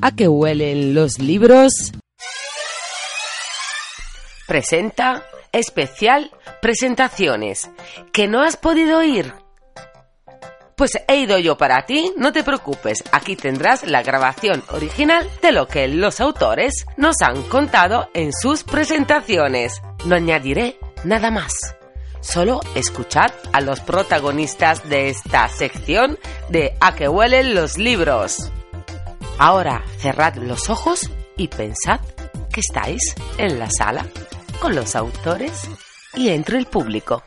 [0.00, 1.72] ¿A qué huelen los libros?
[4.46, 6.30] Presenta especial
[6.62, 7.68] presentaciones.
[8.12, 9.32] ¿Que no has podido ir?
[10.76, 15.50] Pues he ido yo para ti, no te preocupes, aquí tendrás la grabación original de
[15.50, 19.82] lo que los autores nos han contado en sus presentaciones.
[20.04, 21.52] No añadiré nada más.
[22.20, 26.18] Solo escuchad a los protagonistas de esta sección
[26.48, 28.52] de A que huelen los libros.
[29.38, 32.00] Ahora cerrad los ojos y pensad
[32.52, 34.04] que estáis en la sala
[34.60, 35.68] con los autores
[36.14, 37.22] y entre el público.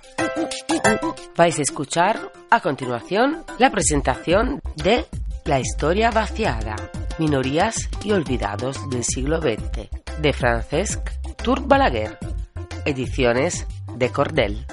[1.38, 5.06] Vais a escuchar a continuación la presentación de
[5.46, 6.76] La historia vaciada,
[7.18, 9.90] minorías y olvidados del siglo XX,
[10.20, 11.00] de Francesc
[11.42, 12.18] Tur Balaguer,
[12.86, 13.66] ediciones
[13.96, 14.66] de Cordel.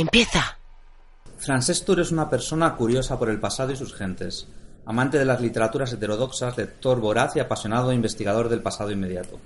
[0.00, 0.56] ¡Empieza!
[1.36, 4.48] Francesc Tour es una persona curiosa por el pasado y sus gentes,
[4.86, 9.38] amante de las literaturas heterodoxas, lector voraz y apasionado investigador del pasado inmediato.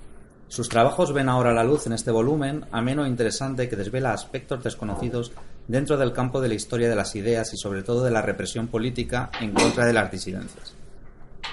[0.47, 4.63] Sus trabajos ven ahora la luz en este volumen, ameno e interesante que desvela aspectos
[4.63, 5.33] desconocidos
[5.67, 8.69] dentro del campo de la historia de las ideas y sobre todo de la represión
[8.69, 10.73] política en contra de las disidencias.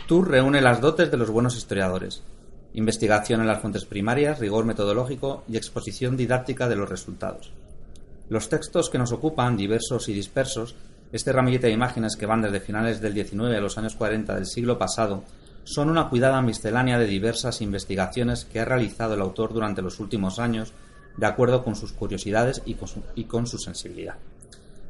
[0.06, 2.22] Tour reúne las dotes de los buenos historiadores,
[2.72, 7.52] investigación en las fuentes primarias, rigor metodológico y exposición didáctica de los resultados.
[8.28, 10.74] Los textos que nos ocupan, diversos y dispersos,
[11.12, 14.46] este ramillete de imágenes que van desde finales del XIX a los años 40 del
[14.46, 15.24] siglo pasado,
[15.64, 20.38] son una cuidada miscelánea de diversas investigaciones que ha realizado el autor durante los últimos
[20.38, 20.72] años,
[21.16, 24.16] de acuerdo con sus curiosidades y con su, y con su sensibilidad.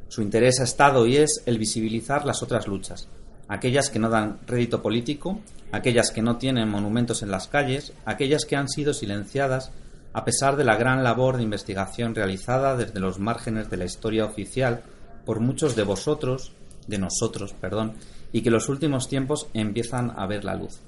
[0.09, 3.09] Su interés ha estado y es el visibilizar las otras luchas,
[3.49, 5.41] aquellas que no dan rédito político,
[5.73, 9.73] aquellas que no tienen monumentos en las calles, aquellas que han sido silenciadas
[10.13, 14.25] a pesar de la gran labor de investigación realizada desde los márgenes de la historia
[14.25, 14.83] oficial
[15.25, 16.53] por muchos de vosotros,
[16.87, 17.95] de nosotros, perdón,
[18.33, 20.81] y que los últimos tiempos empiezan a ver la luz.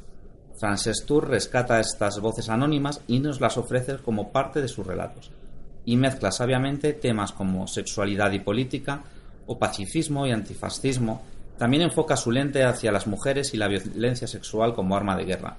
[0.56, 5.30] Frances Tour rescata estas voces anónimas y nos las ofrece como parte de sus relatos,
[5.84, 9.02] y mezcla sabiamente temas como sexualidad y política,
[9.46, 11.22] o pacifismo y antifascismo,
[11.58, 15.56] también enfoca su lente hacia las mujeres y la violencia sexual como arma de guerra,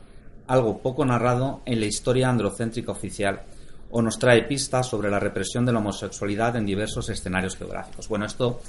[0.47, 3.41] algo poco narrado en la historia androcéntrica oficial,
[3.91, 8.07] o nos trae pistas sobre la represión de la homosexualidad en diversos escenarios geográficos.
[8.07, 8.62] Bueno, esto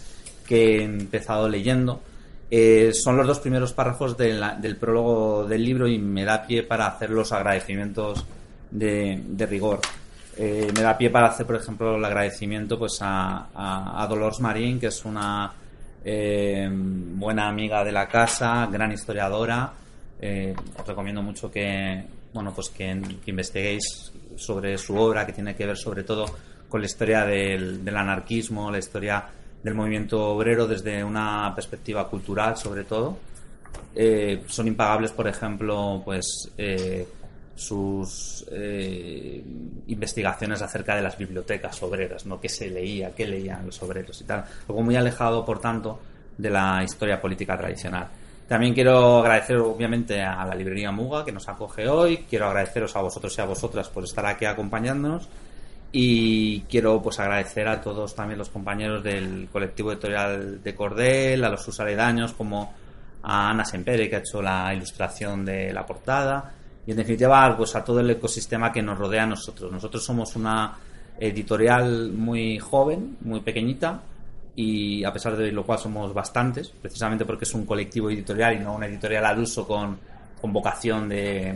[0.47, 2.01] que he empezado leyendo
[2.51, 6.47] eh, son los dos primeros párrafos de la, del prólogo del libro y me da
[6.47, 8.25] pie para hacer los agradecimientos
[8.71, 9.81] de, de rigor.
[10.37, 14.79] Eh, me da pie para hacer, por ejemplo, el agradecimiento pues a, a, Dolores Marín,
[14.79, 15.53] que es una
[16.05, 19.73] eh, buena amiga de la casa, gran historiadora.
[20.79, 25.67] Os recomiendo mucho que, bueno, pues que, que, investiguéis sobre su obra, que tiene que
[25.67, 26.27] ver sobre todo
[26.69, 29.25] con la historia del, del anarquismo, la historia
[29.63, 33.19] del movimiento obrero desde una perspectiva cultural, sobre todo.
[33.95, 37.07] Eh, son impagables, por ejemplo, pues eh,
[37.55, 39.43] sus eh,
[39.87, 42.41] investigaciones acerca de las bibliotecas obreras, ¿no?
[42.41, 44.45] qué se leía, qué leían los obreros y tal.
[44.69, 45.99] Algo muy alejado, por tanto,
[46.37, 48.09] de la historia política tradicional.
[48.49, 52.19] También quiero agradecer, obviamente, a la librería Muga que nos acoge hoy.
[52.29, 55.29] Quiero agradeceros a vosotros y a vosotras por estar aquí acompañándonos.
[55.91, 61.49] Y quiero pues agradecer a todos también los compañeros del colectivo editorial de Cordel, a
[61.49, 62.73] los sus aledaños, como
[63.23, 66.53] a Ana Sempere, que ha hecho la ilustración de la portada,
[66.87, 69.73] y en definitiva pues a todo el ecosistema que nos rodea a nosotros.
[69.73, 70.77] Nosotros somos una
[71.19, 74.01] editorial muy joven, muy pequeñita,
[74.57, 78.59] y a pesar de lo cual somos bastantes, precisamente porque es un colectivo editorial y
[78.59, 79.99] no una editorial al uso con,
[80.41, 81.55] con vocación de,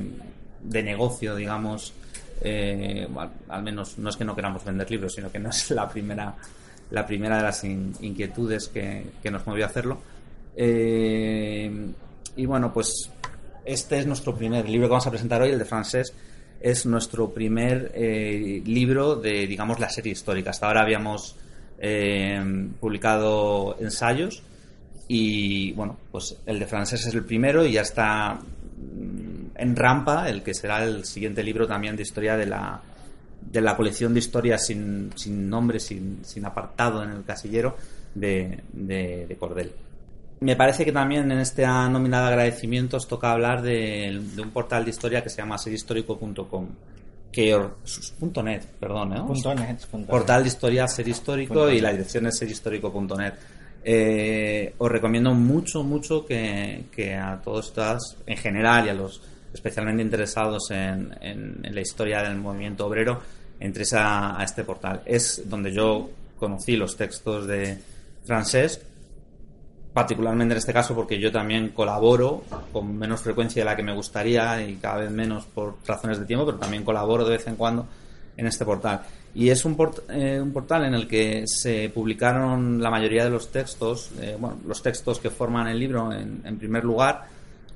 [0.63, 1.95] de negocio, digamos,
[2.43, 3.09] eh,
[3.49, 6.35] al menos no es que no queramos vender libros, sino que no es la primera,
[6.91, 9.99] la primera de las in, inquietudes que, que, nos movió a hacerlo.
[10.55, 11.91] Eh,
[12.37, 13.11] y bueno, pues
[13.65, 16.13] este es nuestro primer libro que vamos a presentar hoy, el de francés.
[16.61, 20.51] Es nuestro primer eh, libro de, digamos, la serie histórica.
[20.51, 21.37] Hasta ahora habíamos
[21.81, 24.43] eh, publicado ensayos
[25.09, 28.39] y, bueno, pues el de francés es el primero y ya está
[29.57, 32.81] en rampa el que será el siguiente libro también de historia de la,
[33.41, 37.77] de la colección de historias sin, sin nombre, sin, sin, apartado en el casillero
[38.15, 39.73] de, de, de, Cordel.
[40.41, 44.91] Me parece que también en esta nominada agradecimientos toca hablar de, de un portal de
[44.91, 46.69] historia que se llama serhistórico.com
[47.33, 49.23] .net, perdón, ¿eh?
[49.27, 53.35] Punto .net, punto portal de historia ser histórico y la dirección es serhistórico.net.
[53.83, 59.23] Eh, os recomiendo mucho, mucho que, que a todos, todas, en general y a los
[59.53, 63.21] especialmente interesados en, en, en la historia del movimiento obrero,
[63.59, 65.03] entréis a, a, este portal.
[65.07, 67.79] Es donde yo conocí los textos de
[68.25, 68.81] francés,
[69.93, 73.95] particularmente en este caso porque yo también colaboro con menos frecuencia de la que me
[73.95, 77.57] gustaría y cada vez menos por razones de tiempo, pero también colaboro de vez en
[77.57, 77.87] cuando
[78.37, 79.03] en este portal.
[79.35, 79.77] Y es un,
[80.09, 84.59] eh, un portal en el que se publicaron la mayoría de los textos, eh, bueno,
[84.67, 87.25] los textos que forman el libro en, en primer lugar,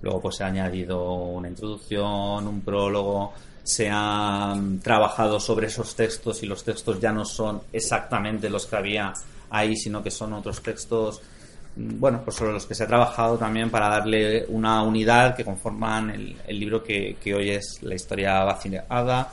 [0.02, 3.32] luego pues se ha añadido una introducción, un prólogo,
[3.62, 8.76] se han trabajado sobre esos textos y los textos ya no son exactamente los que
[8.76, 9.12] había
[9.50, 11.33] ahí, sino que son otros textos Mm,
[11.76, 16.10] bueno, pues sobre los que se ha trabajado también para darle una unidad que conforman
[16.10, 19.32] el, libro que, hoy es la historia vacinada,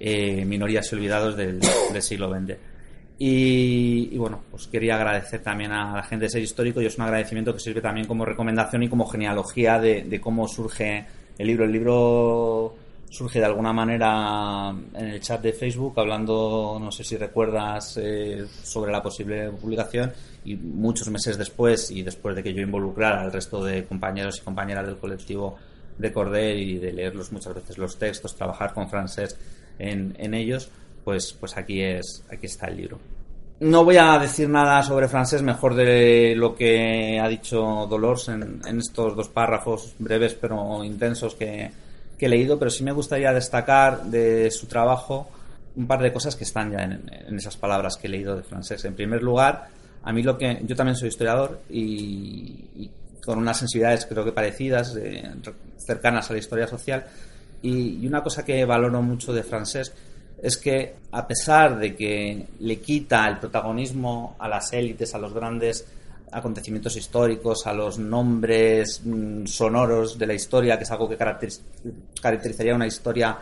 [0.00, 1.60] eh, minorías y olvidados del,
[2.00, 2.56] siglo XX.
[3.16, 7.04] Y, bueno, pues quería agradecer también a la gente de Ser Histórico y es un
[7.04, 11.04] agradecimiento que sirve también como recomendación y como genealogía de cómo surge
[11.38, 11.64] el libro.
[11.64, 12.74] El libro
[13.14, 18.44] surge de alguna manera en el chat de Facebook hablando, no sé si recuerdas, eh,
[18.64, 20.12] sobre la posible publicación
[20.44, 24.42] y muchos meses después y después de que yo involucrara al resto de compañeros y
[24.42, 25.56] compañeras del colectivo
[25.98, 29.38] de Corder y de leerlos muchas veces los textos, trabajar con francés
[29.78, 30.70] en, en ellos,
[31.04, 32.98] pues, pues aquí, es, aquí está el libro.
[33.60, 38.60] No voy a decir nada sobre francés, mejor de lo que ha dicho Dolores en,
[38.66, 41.70] en estos dos párrafos breves pero intensos que,
[42.18, 45.28] que he leído, pero sí me gustaría destacar de su trabajo
[45.76, 48.84] un par de cosas que están ya en, esas palabras que he leído de francés.
[48.84, 49.68] En primer lugar,
[50.04, 52.90] a mí lo que yo también soy historiador y,
[53.24, 54.94] con unas sensibilidades creo que parecidas,
[55.78, 57.04] cercanas a la historia social,
[57.62, 59.92] y, una cosa que valoro mucho de francés
[60.42, 65.32] es que a pesar de que le quita el protagonismo a las élites, a los
[65.32, 65.86] grandes
[66.32, 72.74] acontecimientos históricos, a los nombres mm, sonoros de la historia, que es algo que caracterizaría
[72.74, 73.38] una historia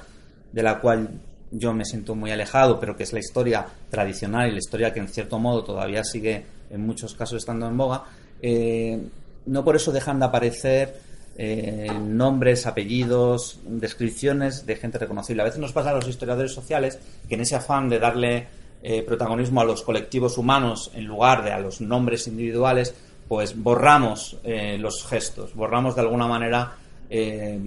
[0.52, 1.08] de la cual
[1.52, 5.00] yo me siento muy alejado, pero que es la historia tradicional y la historia que
[5.00, 8.04] en cierto modo todavía sigue en muchos casos estando en boga,
[8.40, 9.00] eh,
[9.46, 10.94] no por eso dejan de aparecer
[11.36, 15.42] eh, nombres, apellidos, descripciones de gente reconocible.
[15.42, 18.48] A veces nos pasa a los historiadores sociales que en ese afán de darle
[18.82, 22.94] eh, protagonismo a los colectivos humanos en lugar de a los nombres individuales,
[23.28, 26.72] pues borramos eh, los gestos, borramos de alguna manera
[27.14, 27.58] eh,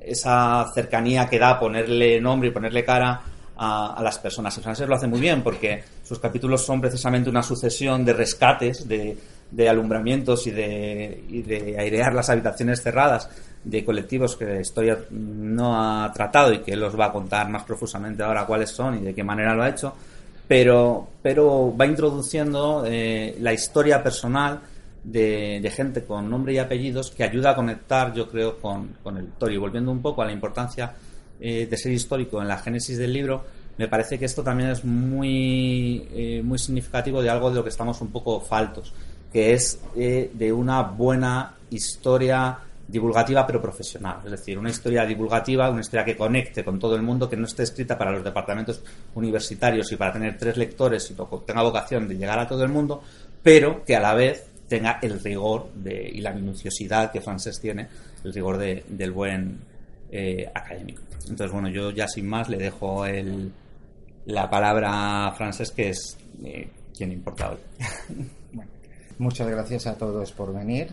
[0.00, 3.20] esa cercanía que da ponerle nombre y ponerle cara
[3.58, 4.56] a, las personas.
[4.56, 8.86] El francés lo hace muy bien porque sus capítulos son precisamente una sucesión de rescates,
[8.88, 13.28] de, alumbramientos y de, y de airear las habitaciones cerradas
[13.64, 17.48] de colectivos que la historia no ha tratado y que él los va a contar
[17.48, 19.94] más profusamente ahora cuáles son y de qué manera lo ha hecho
[20.48, 24.60] pero, pero va introduciendo eh, la historia personal
[25.06, 29.28] de, gente con nombre y apellidos que ayuda a conectar, yo creo, con, con el.
[29.52, 30.94] Y volviendo un poco a la importancia
[31.40, 33.44] eh, de ser histórico en la génesis del libro,
[33.78, 37.70] me parece que esto también es muy, eh, muy significativo de algo de lo que
[37.70, 38.92] estamos un poco faltos,
[39.32, 45.80] que es de una buena historia divulgativa pero profesional, es decir, una historia divulgativa, una
[45.80, 48.82] historia que conecte con todo el mundo, que no esté escrita para los departamentos
[49.14, 51.14] universitarios y para tener tres lectores y
[51.44, 53.02] tenga vocación de llegar a todo el mundo,
[53.42, 57.88] pero que a la vez tenga el rigor de, y la minuciosidad que Frances tiene,
[58.24, 59.58] el rigor de, del buen
[60.10, 61.02] eh, académico.
[61.28, 63.52] Entonces, bueno, yo ya sin más le dejo el,
[64.26, 67.58] la palabra a Frances, que es eh, quien importa hoy.
[69.18, 70.92] Muchas gracias a todos por venir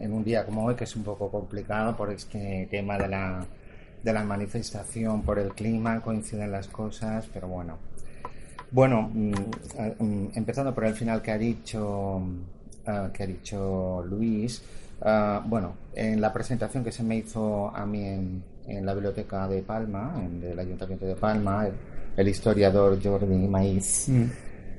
[0.00, 3.46] en, un día como hoy, que es un poco complicado por este tema de la,
[4.02, 7.78] de la manifestación, por el clima, coinciden las cosas, pero bueno.
[8.72, 9.32] Bueno, mm,
[10.00, 12.20] mm, empezando por el final que ha dicho,
[12.86, 14.62] ah, que ha dicho Luis,
[15.02, 18.42] ah, bueno, en la presentación que se me hizo a mí en,
[18.84, 21.68] la biblioteca de Palma, en el Ayuntamiento de Palma,
[22.16, 24.24] el, historiador Jordi Maíz, mm.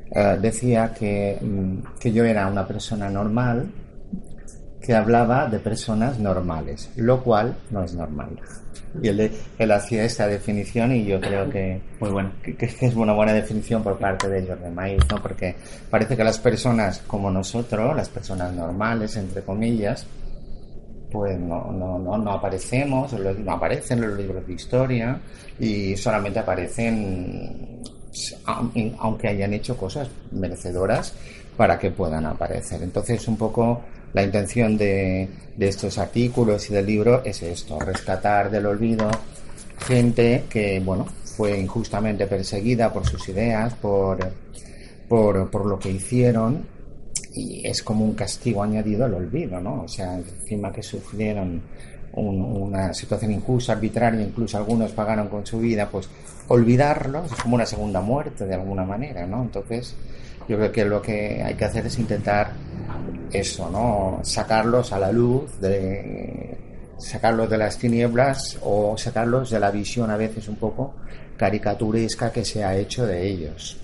[0.10, 3.70] Eh, decía que, mm, que yo era una persona normal
[4.88, 8.40] que hablaba de personas normales, lo cual no es normal.
[9.02, 9.30] Y él,
[9.60, 13.84] él hacía esta definición y yo creo que, muy bueno, que, es una buena definición
[13.84, 15.22] por parte de Jorge Maíz, ¿no?
[15.22, 15.58] Porque
[15.90, 20.08] parece que las personas como nosotros, las personas normales, entre comillas,
[21.12, 25.20] pues no, no, no, no aparecemos, no aparecen en los libros de historia
[25.60, 27.82] y solamente aparecen
[29.00, 31.14] aunque hayan hecho cosas merecedoras
[31.58, 32.82] para que puedan aparecer.
[32.82, 33.84] Entonces, un poco
[34.14, 35.28] la intención de,
[35.60, 39.10] estos artículos y del libro es esto, rescatar del olvido
[39.80, 44.18] gente que, bueno, fue injustamente perseguida por sus ideas, por,
[45.08, 46.66] por, por lo que hicieron,
[47.34, 49.84] y es como un castigo añadido al olvido, ¿no?
[49.84, 51.62] O sea, encima que sufrieron
[52.14, 56.10] una situación injusta, arbitraria, incluso algunos pagaron con su vida, pues
[56.48, 59.44] olvidarlo es como una segunda muerte de alguna manera, ¿no?
[59.44, 59.96] Entonces,
[60.48, 62.52] yo creo que lo que hay que hacer es intentar
[63.32, 64.20] eso, ¿no?
[64.24, 66.58] Sacarlos a la luz, de,
[66.98, 70.96] sacarlos de las tinieblas o sacarlos de la visión a veces un poco
[71.38, 73.78] caricaturesca que se ha hecho de ellos.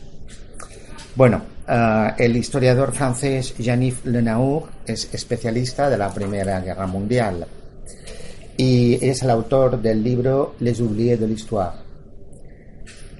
[1.15, 7.45] Bueno, eh, el historiador francés Jean-Yves Lenaour es especialista de la Primera Guerra Mundial
[8.57, 11.73] y es el autor del libro Les oubliés de l'histoire.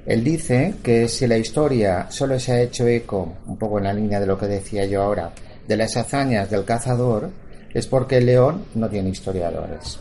[0.05, 3.93] Él dice que si la historia solo se ha hecho eco, un poco en la
[3.93, 5.31] línea de lo que decía yo ahora,
[5.67, 7.29] de las hazañas del cazador,
[7.73, 9.99] es porque el león no tiene historiadores.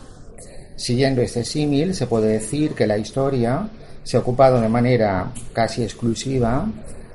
[0.75, 3.69] Siguiendo este símil, se puede decir que la historia
[4.03, 6.67] se ha ocupado de manera casi exclusiva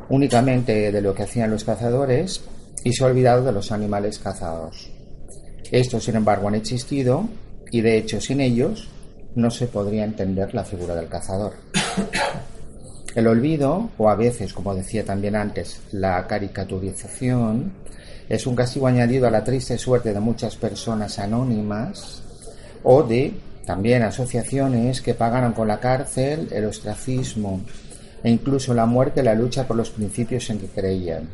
[0.09, 2.41] únicamente de lo que hacían los cazadores
[2.83, 4.91] y se ha olvidado de los animales cazados.
[5.71, 7.29] Estos, sin embargo, han existido
[7.71, 8.89] y, de hecho, sin ellos
[9.35, 11.53] no se podría entender la figura del cazador.
[13.15, 17.73] El olvido, o a veces, como decía también antes, la caricaturización,
[18.29, 22.23] es un castigo añadido a la triste suerte de muchas personas anónimas
[22.83, 23.35] o de
[23.65, 27.63] también asociaciones que pagaron con la cárcel, el ostracismo
[28.23, 31.29] e incluso la muerte la lucha por los principios en que creían.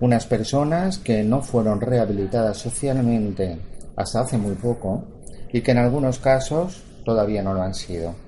[0.00, 3.58] Unas personas que no fueron rehabilitadas socialmente
[3.96, 5.04] hasta hace muy poco
[5.52, 8.23] y que en algunos casos todavía no lo han sido.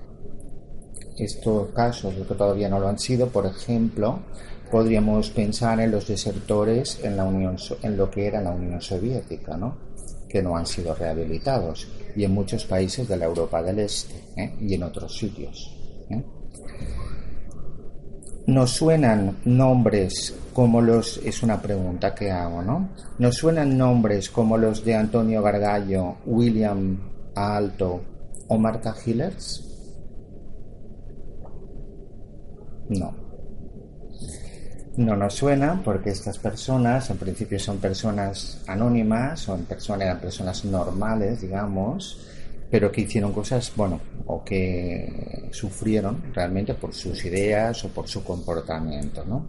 [1.18, 4.20] Estos casos que todavía no lo han sido, por ejemplo,
[4.70, 9.56] podríamos pensar en los desertores en, la Unión, en lo que era la Unión Soviética,
[9.56, 9.76] ¿no?
[10.28, 14.54] que no han sido rehabilitados, y en muchos países de la Europa del Este ¿eh?
[14.60, 15.74] y en otros sitios.
[16.10, 16.22] ¿eh?
[18.46, 22.90] Nos suenan nombres como los, es una pregunta que hago, ¿no?
[23.18, 26.98] Nos suenan nombres como los de Antonio Gargallo, William
[27.34, 28.00] Alto
[28.48, 29.65] o Marta Hillers?
[32.88, 33.14] No.
[34.96, 40.64] No nos suena porque estas personas en principio son personas anónimas, son personas, eran personas
[40.64, 42.26] normales, digamos,
[42.70, 48.24] pero que hicieron cosas, bueno, o que sufrieron realmente por sus ideas o por su
[48.24, 49.46] comportamiento, ¿no?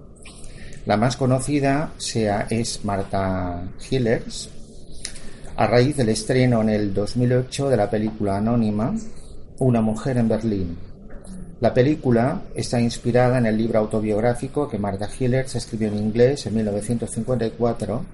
[0.85, 4.49] La más conocida sea, es Marta Hillers,
[5.57, 8.93] a raíz del estreno en el 2008 de la película anónima
[9.59, 10.77] Una mujer en Berlín.
[11.59, 16.55] La película está inspirada en el libro autobiográfico que Marta Hillers escribió en inglés en
[16.55, 18.05] 1954,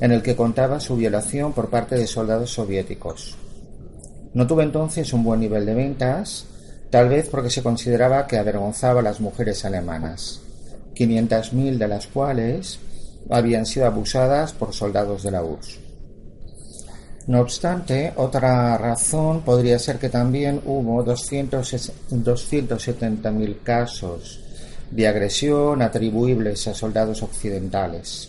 [0.00, 3.36] en el que contaba su violación por parte de soldados soviéticos.
[4.32, 6.46] No tuvo entonces un buen nivel de ventas,
[6.90, 10.40] tal vez porque se consideraba que avergonzaba a las mujeres alemanas,
[10.94, 12.78] 500.000 de las cuales
[13.28, 15.83] habían sido abusadas por soldados de la URSS.
[17.26, 24.40] No obstante, otra razón podría ser que también hubo 270.000 casos
[24.90, 28.28] de agresión atribuibles a soldados occidentales.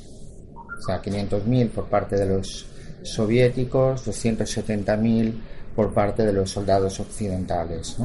[0.55, 2.67] O sea, 500.000 por parte de los
[3.03, 5.41] soviéticos, 270.000
[5.75, 7.97] por parte de los soldados occidentales.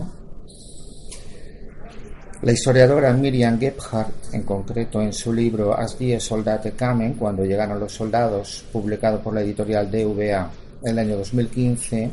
[2.42, 7.78] La historiadora Miriam Gebhardt, en concreto en su libro As die Soldate kamen, cuando llegaron
[7.78, 10.50] los soldados, publicado por la editorial DVA
[10.82, 12.10] el año 2015,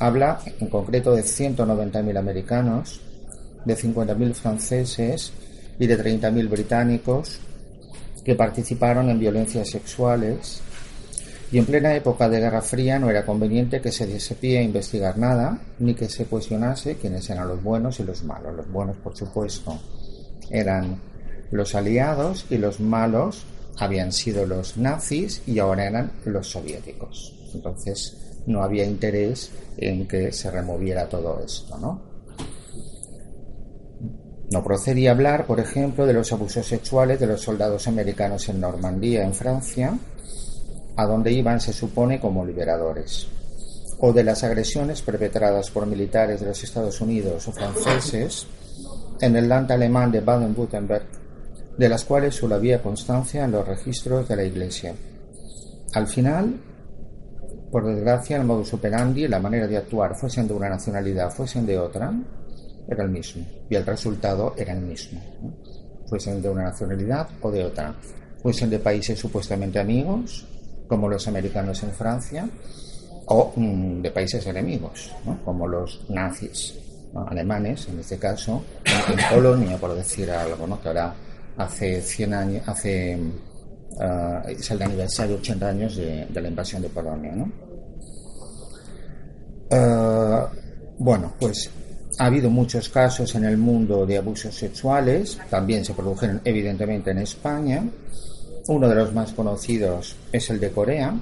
[0.00, 3.00] habla en concreto de 190.000 americanos,
[3.64, 5.32] de 50.000 franceses
[5.78, 7.40] y de 30.000 británicos
[8.24, 10.62] que participaron en violencias sexuales
[11.52, 14.62] y en plena época de Guerra Fría no era conveniente que se diese pie a
[14.62, 18.56] investigar nada, ni que se cuestionase quiénes eran los buenos y los malos.
[18.56, 19.78] Los buenos, por supuesto,
[20.50, 21.00] eran
[21.52, 23.44] los aliados y los malos
[23.78, 27.43] habían sido los nazis y ahora eran los soviéticos.
[27.54, 32.14] Entonces no había interés en que se removiera todo esto, ¿no?
[34.50, 39.24] No procedía hablar, por ejemplo, de los abusos sexuales de los soldados americanos en Normandía,
[39.24, 39.98] en Francia,
[40.96, 43.26] a donde iban se supone como liberadores,
[43.98, 48.46] o de las agresiones perpetradas por militares de los Estados Unidos o franceses
[49.20, 51.06] en el land alemán de Baden-Württemberg,
[51.78, 54.94] de las cuales solo había constancia en los registros de la Iglesia.
[55.94, 56.60] Al final,
[57.74, 61.76] por desgracia, el modus operandi, la manera de actuar, fuesen de una nacionalidad, fuesen de
[61.76, 62.12] otra,
[62.86, 65.20] era el mismo, y el resultado era el mismo,
[66.06, 67.92] fuesen de una nacionalidad o de otra,
[68.40, 70.46] fuesen de países supuestamente amigos
[70.86, 72.48] como los americanos en Francia,
[73.26, 75.10] o mm, de países enemigos,
[75.44, 76.78] como los nazis
[77.26, 80.80] alemanes, en este caso, en, Polonia, por decir algo, ¿no?
[80.80, 81.12] que ahora
[81.56, 83.18] hace 100 años, hace,
[83.92, 87.32] uh, es el aniversario 80 años de, la invasión de Polonia.
[89.70, 90.40] Eh,
[90.98, 91.70] bueno, pues
[92.18, 97.18] ha habido muchos casos en el mundo de abusos sexuales, también se produjeron evidentemente en
[97.18, 97.84] España.
[98.68, 101.14] Uno de los más conocidos es el de Corea,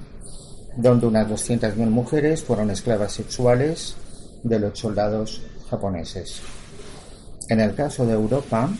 [0.76, 3.96] donde unas 200.000 mujeres fueron esclavas sexuales
[4.42, 6.40] de los soldados japoneses.
[7.48, 8.70] En el caso de Europa,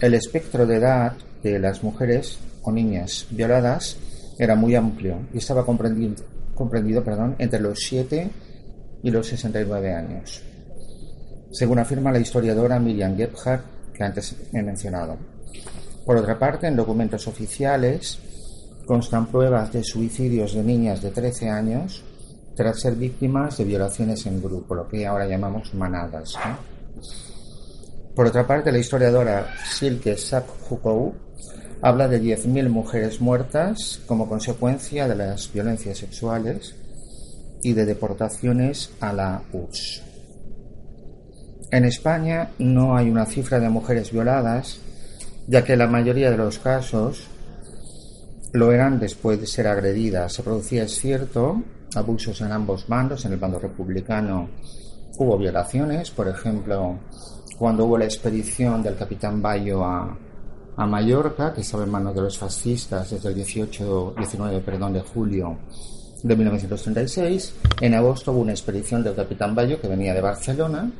[0.00, 3.96] el espectro de edad de las mujeres o niñas violadas
[4.38, 7.04] era muy amplio y estaba comprendido, comprendido
[7.38, 8.30] entre los 7
[9.02, 10.42] y los 69 años,
[11.50, 15.16] según afirma la historiadora Miriam Gebhardt, que antes he mencionado.
[16.04, 18.18] Por otra parte, en documentos oficiales
[18.86, 22.02] constan pruebas de suicidios de niñas de 13 años
[22.56, 26.34] tras ser víctimas de violaciones en grupo, lo que ahora llamamos manadas.
[28.14, 31.14] Por otra parte, la historiadora Silke Sak-Hukou
[31.82, 36.76] habla de 10.000 mujeres muertas como consecuencia de las violencias sexuales
[37.60, 40.02] y de deportaciones a la URSS.
[41.72, 44.78] En España no hay una cifra de mujeres violadas,
[45.48, 47.28] ya que la mayoría de los casos
[48.52, 50.34] lo eran después de ser agredidas.
[50.34, 51.62] Se producía, es cierto,
[51.96, 53.24] abusos en ambos bandos.
[53.24, 54.50] En el bando republicano
[55.18, 56.98] hubo violaciones, por ejemplo,
[57.58, 60.16] cuando hubo la expedición del capitán Bayo a,
[60.76, 65.00] a Mallorca, que estaba en manos de los fascistas desde el 18, 19 perdón, de
[65.00, 65.58] julio
[66.22, 67.54] de 1936.
[67.80, 70.90] En agosto hubo una expedición del capitán Bayo que venía de Barcelona.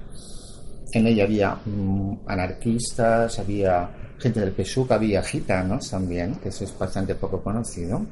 [0.92, 6.78] En ella había mm, anarquistas, había gente del PSUC, había gitanos también, que eso es
[6.78, 8.06] bastante poco conocido.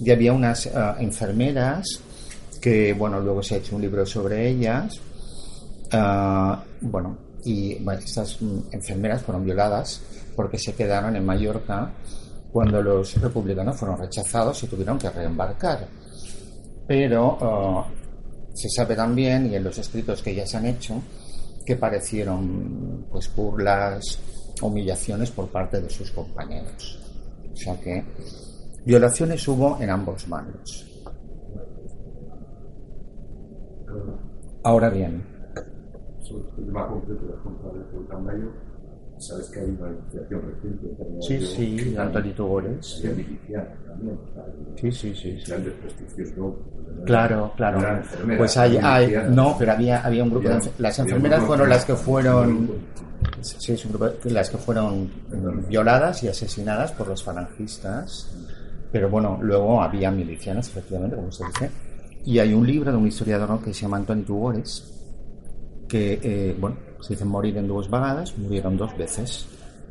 [0.00, 2.00] Y había unas eh, enfermeras
[2.60, 5.00] que, bueno, luego se ha hecho un libro sobre ellas.
[5.92, 10.00] Ah, bueno, y estas mm, enfermeras fueron violadas
[10.38, 11.90] porque se quedaron en Mallorca
[12.52, 15.88] cuando los republicanos fueron rechazados y tuvieron que reembarcar
[16.86, 17.84] pero uh,
[18.54, 20.94] se sabe también, y en los escritos que ya se han hecho,
[21.66, 24.18] que parecieron pues burlas,
[24.62, 26.98] humillaciones por parte de sus compañeros.
[27.52, 28.02] O sea que
[28.86, 30.86] violaciones hubo en ambos bandos.
[34.62, 35.22] Ahora bien,
[39.18, 40.96] Sabes que hay una iniciación reciente.
[41.20, 43.02] Sí, sí, Antonito Gores.
[44.76, 45.38] Sí, sí, sí.
[45.44, 45.52] sí.
[47.04, 48.02] Claro, claro.
[48.36, 51.94] Pues hay, hay, no, pero había, había un grupo de las enfermeras fueron las que
[51.94, 52.70] fueron
[53.40, 55.10] sí, es un grupo, las que fueron
[55.68, 58.30] violadas y asesinadas por los falangistas.
[58.90, 61.70] Pero bueno, luego había milicianas, efectivamente, como se dice.
[62.24, 64.97] Y hay un libro de un historiador que se llama Antonio Tugores,
[65.88, 69.46] que, eh, bueno, se dicen morir en dos vagadas, murieron dos veces.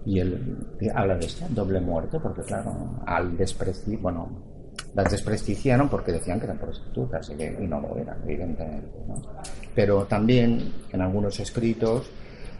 [0.05, 0.57] Y él
[0.93, 4.29] habla de esto, doble muerte, porque claro, al desprestigiar, bueno,
[4.93, 8.88] las desprestigiaron porque decían que eran prostitutas y, y no lo eran, evidentemente.
[9.75, 12.10] Pero también en algunos escritos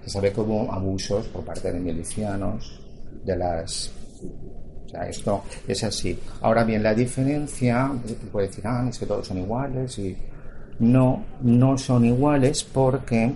[0.04, 2.82] se sabe que hubo abusos por parte de milicianos,
[3.24, 3.92] de las
[4.86, 6.18] o sea, esto es así.
[6.42, 7.92] Ahora bien, la diferencia,
[8.32, 10.16] puede decir, ah, es que todos son iguales y
[10.80, 13.34] no, no son iguales porque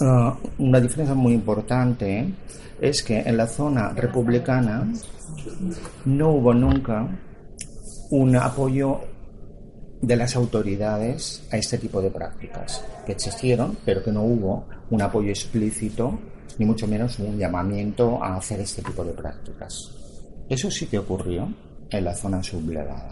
[0.00, 2.32] uh, una diferencia muy importante
[2.80, 4.86] es que en la zona republicana
[6.04, 7.08] no hubo nunca
[8.10, 9.00] un apoyo
[10.00, 15.02] de las autoridades a este tipo de prácticas, que existieron, pero que no hubo un
[15.02, 16.18] apoyo explícito,
[16.58, 19.92] ni mucho menos un llamamiento a hacer este tipo de prácticas.
[20.48, 21.52] Eso sí que ocurrió
[21.90, 23.10] en la zona sublevada.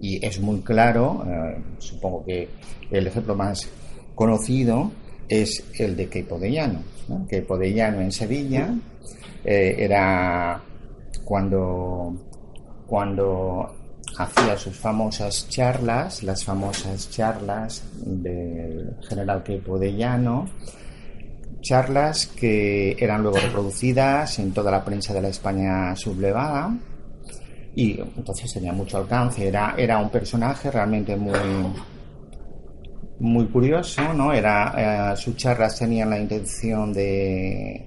[0.00, 2.48] Y es muy claro, eh, supongo que
[2.90, 3.68] el ejemplo más
[4.14, 4.90] conocido
[5.28, 5.96] es el
[6.38, 6.82] de Llano.
[7.08, 7.26] ¿no?
[7.72, 8.74] Llano en Sevilla
[9.44, 10.60] eh, era
[11.24, 12.14] cuando,
[12.86, 13.74] cuando
[14.16, 20.46] hacía sus famosas charlas, las famosas charlas del general Queipo de Llano,
[21.60, 26.76] charlas que eran luego reproducidas en toda la prensa de la España sublevada
[27.78, 29.46] y entonces tenía mucho alcance.
[29.46, 31.32] Era, era un personaje realmente muy,
[33.20, 34.32] muy curioso, ¿no?
[34.32, 37.86] Era, eh, sus charlas tenían la intención de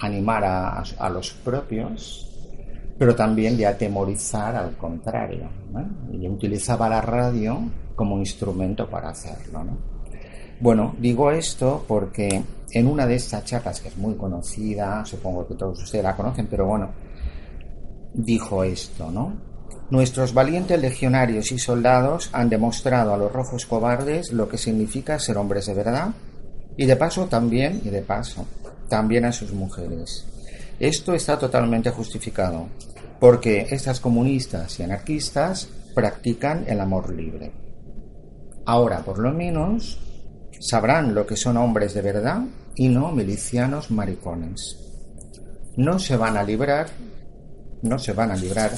[0.00, 2.26] animar a, a, los propios,
[2.98, 5.46] pero también de atemorizar al contrario.
[6.10, 7.60] Y utilizaba la radio
[7.94, 9.62] como instrumento para hacerlo.
[9.62, 9.76] ¿no?
[10.58, 15.54] Bueno, digo esto porque en una de estas charlas, que es muy conocida, supongo que
[15.54, 16.88] todos ustedes la conocen, pero bueno,
[18.14, 19.36] dijo esto, ¿no?
[19.90, 25.36] Nuestros valientes legionarios y soldados han demostrado a los rojos cobardes lo que significa ser
[25.36, 26.12] hombres de verdad
[26.76, 28.46] y de paso también, y de paso,
[28.88, 30.26] también a sus mujeres.
[30.80, 32.66] Esto está totalmente justificado
[33.20, 37.52] porque estas comunistas y anarquistas practican el amor libre.
[38.66, 40.00] Ahora, por lo menos,
[40.58, 42.42] sabrán lo que son hombres de verdad
[42.74, 44.76] y no milicianos maricones.
[45.76, 46.88] No se van a librar,
[47.82, 48.70] no se van a librar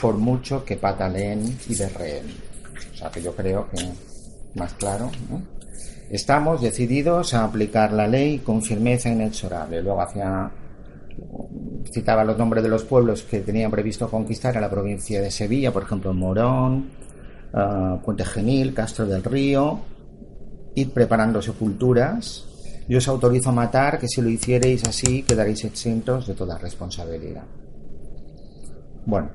[0.00, 2.26] por mucho que pataleen y derreen.
[2.92, 3.88] O sea que yo creo que
[4.54, 5.10] más claro.
[6.10, 9.82] Estamos decididos a aplicar la ley con firmeza inexorable.
[9.82, 10.50] Luego hacía
[11.92, 15.72] citaba los nombres de los pueblos que tenían previsto conquistar a la provincia de Sevilla,
[15.72, 16.90] por ejemplo, Morón,
[17.52, 19.80] uh, Puente Genil, Castro del Río,
[20.74, 22.46] ir preparando sepulturas.
[22.88, 27.44] Yo os autorizo a matar, que si lo hicierais así quedaréis exentos de toda responsabilidad.
[29.10, 29.28] Bueno,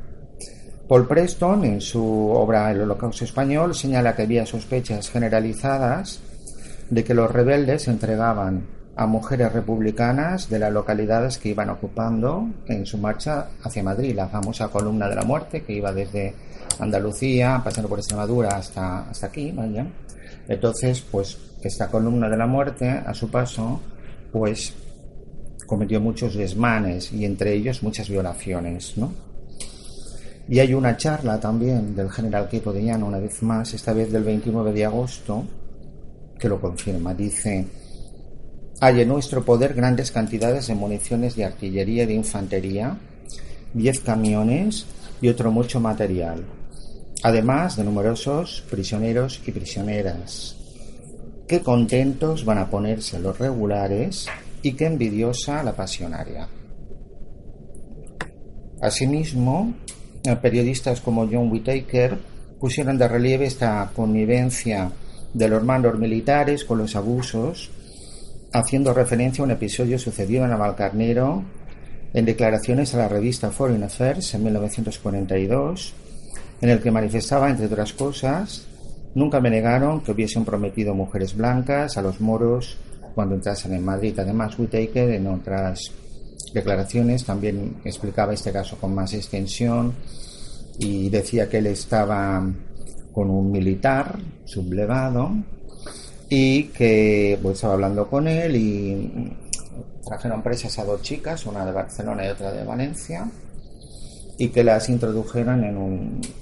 [0.87, 6.21] Paul Preston, en su obra El Holocausto Español, señala que había sospechas generalizadas
[6.89, 12.85] de que los rebeldes entregaban a mujeres republicanas de las localidades que iban ocupando en
[12.85, 16.33] su marcha hacia Madrid, la famosa columna de la muerte que iba desde
[16.79, 19.85] Andalucía, pasando por Extremadura hasta, hasta aquí, vaya.
[20.47, 23.81] Entonces, pues esta columna de la muerte, a su paso,
[24.31, 24.73] pues
[25.67, 29.24] cometió muchos desmanes y entre ellos muchas violaciones, ¿no?
[30.47, 34.11] Y hay una charla también del general Quepo de Llano, una vez más, esta vez
[34.11, 35.43] del 29 de agosto,
[36.37, 37.13] que lo confirma.
[37.13, 37.65] Dice,
[38.79, 42.97] hay en nuestro poder grandes cantidades de municiones de artillería y de infantería,
[43.73, 44.85] 10 camiones
[45.21, 46.45] y otro mucho material,
[47.23, 50.57] además de numerosos prisioneros y prisioneras.
[51.47, 54.27] Qué contentos van a ponerse los regulares
[54.61, 56.47] y qué envidiosa la pasionaria.
[58.81, 59.73] Asimismo,
[60.41, 62.17] periodistas como John Whitaker
[62.59, 64.91] pusieron de relieve esta connivencia
[65.33, 67.71] de los mandos militares con los abusos
[68.53, 71.43] haciendo referencia a un episodio sucedido en Navalcarnero
[72.13, 75.93] en declaraciones a la revista Foreign Affairs en 1942,
[76.61, 78.65] en el que manifestaba, entre otras cosas,
[79.13, 82.77] nunca me negaron que hubiesen prometido mujeres blancas a los moros
[83.13, 84.17] cuando entrasen en Madrid.
[84.17, 85.91] Además, Whitaker en otras
[86.55, 89.93] declaraciones también explicaba este caso con más extensión
[90.79, 92.43] y decía que él estaba
[93.11, 95.31] con un militar sublevado
[96.29, 99.37] y que pues, estaba hablando con él y
[100.05, 103.29] trajeron presas a dos chicas, una de Barcelona y otra de Valencia,
[104.37, 105.77] y que las introdujeron en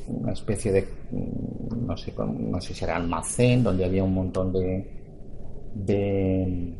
[0.08, 4.88] una especie de, no sé, no sé si era almacén, donde había un montón de,
[5.76, 6.76] de,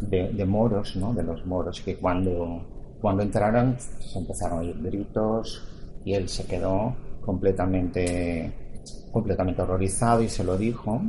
[0.00, 1.14] de, moros, ¿no?
[1.14, 5.62] de los moros, que cuando, cuando entraron se empezaron a oír gritos
[6.04, 8.52] y él se quedó completamente,
[9.10, 11.00] completamente horrorizado y se lo dijo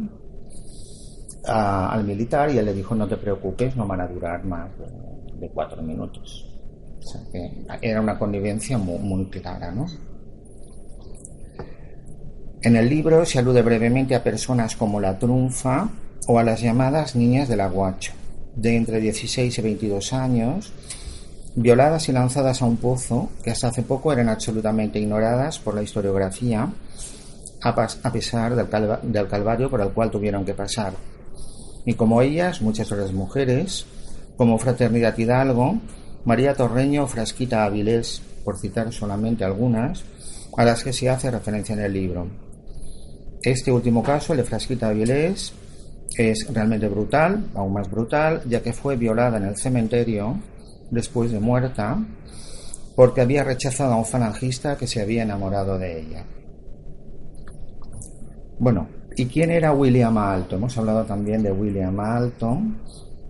[1.48, 4.70] al militar y él le dijo no te preocupes, no van a durar más
[5.40, 6.46] de, cuatro minutos.
[7.00, 9.86] O sea que era una connivencia muy, clara, ¿no?
[12.62, 15.90] En el libro se alude brevemente a personas como la trunfa
[16.28, 18.12] o a las llamadas niñas del aguacho,
[18.58, 20.74] de entre 16 y 22 años,
[21.56, 25.84] violadas y lanzadas a un pozo que hasta hace poco eran absolutamente ignoradas por la
[25.84, 26.70] historiografía,
[27.62, 30.94] a, pesar del calvario por el cual tuvieron que pasar
[31.88, 33.86] y como ellas, muchas otras mujeres,
[34.36, 35.80] como Fraternidad Hidalgo,
[36.26, 40.04] María Torreño, Frasquita Avilés, por citar solamente algunas,
[40.58, 42.28] a las que se hace referencia en el libro.
[43.42, 45.54] Este último caso, el de Frasquita Avilés,
[46.16, 50.38] es realmente brutal, aún más brutal, ya que fue violada en el cementerio
[50.92, 51.98] después de muerta
[52.96, 56.26] porque había rechazado a un falangista que se había enamorado de ella.
[58.60, 58.88] Bueno,
[59.20, 60.60] ¿Y quién era William Alton?
[60.60, 62.78] Hemos hablado también de William Alton.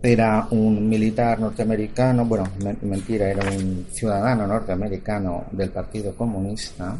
[0.03, 2.43] Era un militar norteamericano, bueno,
[2.81, 6.97] mentira, era un ciudadano norteamericano del Partido Comunista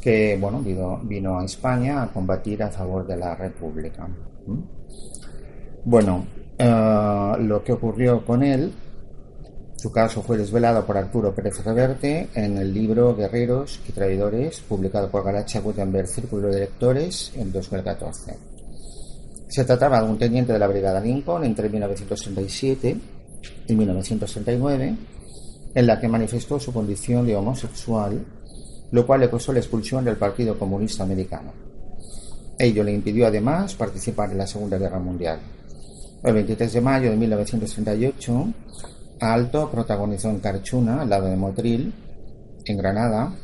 [0.00, 4.08] que, bueno, vino, vino a España a combatir a favor de la República.
[4.46, 4.60] ¿Mm?
[5.84, 6.26] Bueno,
[6.58, 8.72] eh, lo que ocurrió con él
[9.84, 15.10] su caso fue desvelado por Arturo Pérez Reverte en el libro Guerreros y Traidores, publicado
[15.10, 18.34] por Galacha Gutenberg Círculo de Lectores en 2014.
[19.46, 22.96] Se trataba de un teniente de la Brigada Lincoln entre 1937
[23.68, 24.96] y 1939,
[25.74, 28.24] en la que manifestó su condición de homosexual,
[28.90, 31.52] lo cual le costó la expulsión del Partido Comunista Americano.
[32.58, 35.40] Ello le impidió además participar en la Segunda Guerra Mundial.
[36.22, 38.46] El 23 de mayo de 1938,
[39.20, 41.92] Alto protagonizó en Carchuna, al lado de Motril,
[42.64, 43.34] en Granada,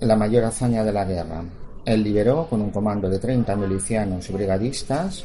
[0.00, 1.44] la mayor hazaña de la guerra.
[1.84, 5.24] Él liberó, con un comando de 30 milicianos y brigadistas,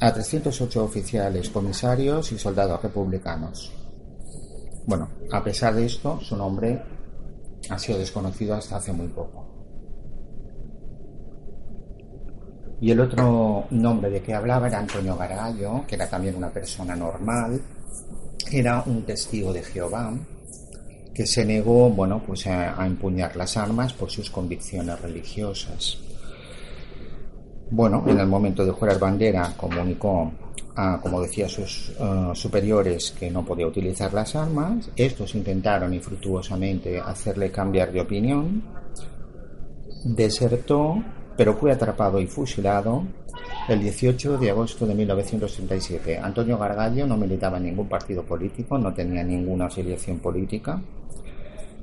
[0.00, 3.72] a 308 oficiales, comisarios y soldados republicanos.
[4.84, 6.82] Bueno, a pesar de esto, su nombre
[7.70, 9.51] ha sido desconocido hasta hace muy poco.
[12.82, 16.96] Y el otro nombre de que hablaba era Antonio Gargallo, que era también una persona
[16.96, 17.62] normal,
[18.50, 20.12] era un testigo de Jehová
[21.14, 25.96] que se negó, bueno, pues a, empuñar las armas por sus convicciones religiosas.
[27.70, 30.32] Bueno, en el momento de jurar bandera comunicó
[30.74, 34.90] a, como decía, sus eh, superiores que no podía utilizar las armas.
[34.96, 38.64] Estos intentaron infructuosamente hacerle cambiar de opinión.
[40.04, 40.96] Desertó,
[41.36, 43.04] pero fue atrapado y fusilado
[43.68, 46.18] el 18 de agosto de 1937.
[46.18, 50.80] Antonio Gargallo no militaba en ningún partido político, no tenía ninguna afiliación política,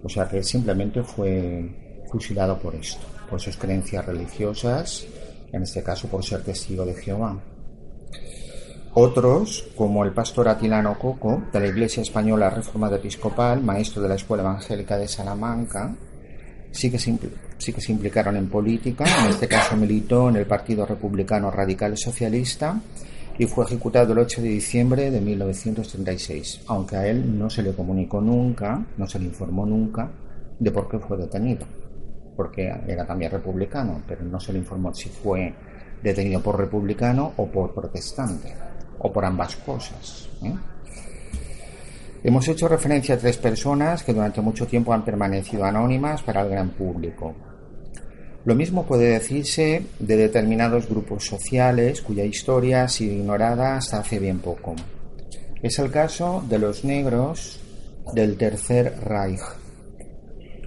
[0.04, 5.06] o sea que simplemente fue fusilado por esto, por sus creencias religiosas,
[5.52, 7.40] en este caso por ser testigo de Jehová.
[8.94, 14.16] Otros, como el pastor Atilano Coco, de la Iglesia Española Reformada Episcopal, maestro de la
[14.16, 15.96] Escuela Evangélica de Salamanca,
[16.72, 17.18] sí que, se,
[17.60, 21.98] sí que se implicaron en política, en este caso militó en el Partido Republicano Radical
[21.98, 22.82] Socialista
[23.38, 27.74] y fue ejecutado el 8 de diciembre de 1936, aunque a él no se le
[27.74, 30.10] comunicó nunca, no se le informó nunca
[30.58, 31.66] de por qué fue detenido,
[32.36, 35.54] porque era también republicano, pero no se le informó si fue
[36.02, 38.54] detenido por republicano o por protestante
[39.00, 40.30] o por ambas cosas.
[40.44, 40.54] ¿eh?
[42.22, 46.50] Hemos hecho referencia a tres personas que durante mucho tiempo han permanecido anónimas para el
[46.50, 47.34] gran público.
[48.46, 54.20] Lo mismo puede decirse de determinados grupos sociales cuya historia ha sido ignorada hasta hace
[54.20, 54.76] bien poco.
[55.62, 57.60] Es el caso de los negros
[58.14, 59.42] del Tercer Reich.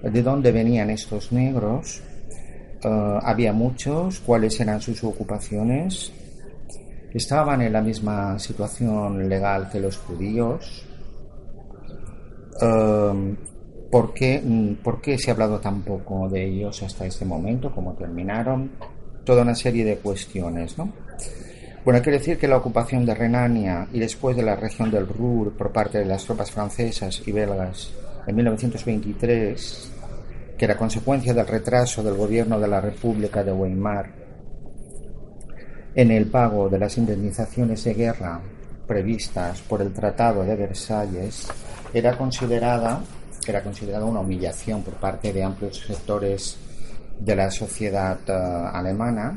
[0.03, 2.03] ¿De dónde venían estos negros?
[2.83, 4.21] Eh, había muchos.
[4.21, 6.13] ¿Cuáles eran sus ocupaciones?
[7.15, 10.85] estaban en la misma situación legal que los judíos.
[12.61, 13.37] Em,
[13.93, 17.71] ¿por, qué, mm, ¿Por qué se ha hablado tan poco de ellos hasta este momento?
[17.71, 18.73] ¿Cómo terminaron?
[19.23, 20.91] Toda una serie de cuestiones, ¿no?
[21.85, 25.07] Bueno, hay que decir que la ocupación de Renania y después de la región del
[25.07, 27.93] Ruhr por parte de las tropas francesas y belgas
[28.27, 29.93] en 1923,
[30.57, 34.23] que era consecuencia del retraso del gobierno de la República de Weimar
[35.95, 38.41] en el pago de las indemnizaciones de guerra
[38.87, 41.49] previstas por el Tratado de Versalles
[41.93, 43.03] era considerada
[43.47, 46.57] era considerada una humillación por parte de amplios sectores
[47.19, 49.35] de la sociedad eh, alemana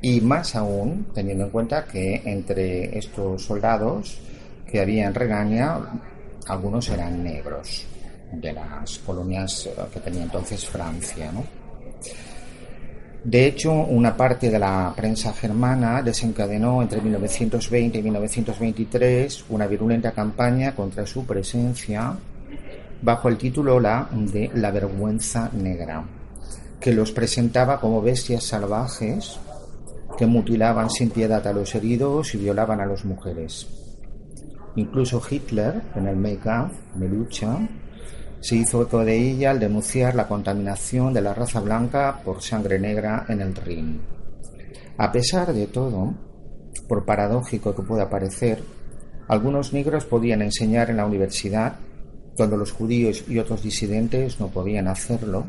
[0.00, 4.20] y más aún teniendo en cuenta que entre estos soldados
[4.66, 5.78] que había en Renania
[6.46, 7.86] algunos eran negros
[8.32, 11.44] de las colonias eh, que tenía entonces Francia, ¿no?
[13.24, 20.12] De hecho, una parte de la prensa germana desencadenó entre 1920 y 1923 una virulenta
[20.12, 22.16] campaña contra su presencia
[23.02, 26.04] bajo el título la de La vergüenza negra,
[26.80, 29.38] que los presentaba como bestias salvajes
[30.16, 33.66] que mutilaban sin piedad a los heridos y violaban a las mujeres.
[34.76, 37.58] Incluso Hitler, en el Make-up, Melucha,
[38.40, 42.78] se hizo eco de ella al denunciar la contaminación de la raza blanca por sangre
[42.78, 44.00] negra en el Rin.
[44.96, 46.14] A pesar de todo,
[46.88, 48.62] por paradójico que pueda parecer,
[49.28, 51.76] algunos negros podían enseñar en la universidad
[52.38, 55.44] cuando los judíos y otros disidentes no podían hacerlo,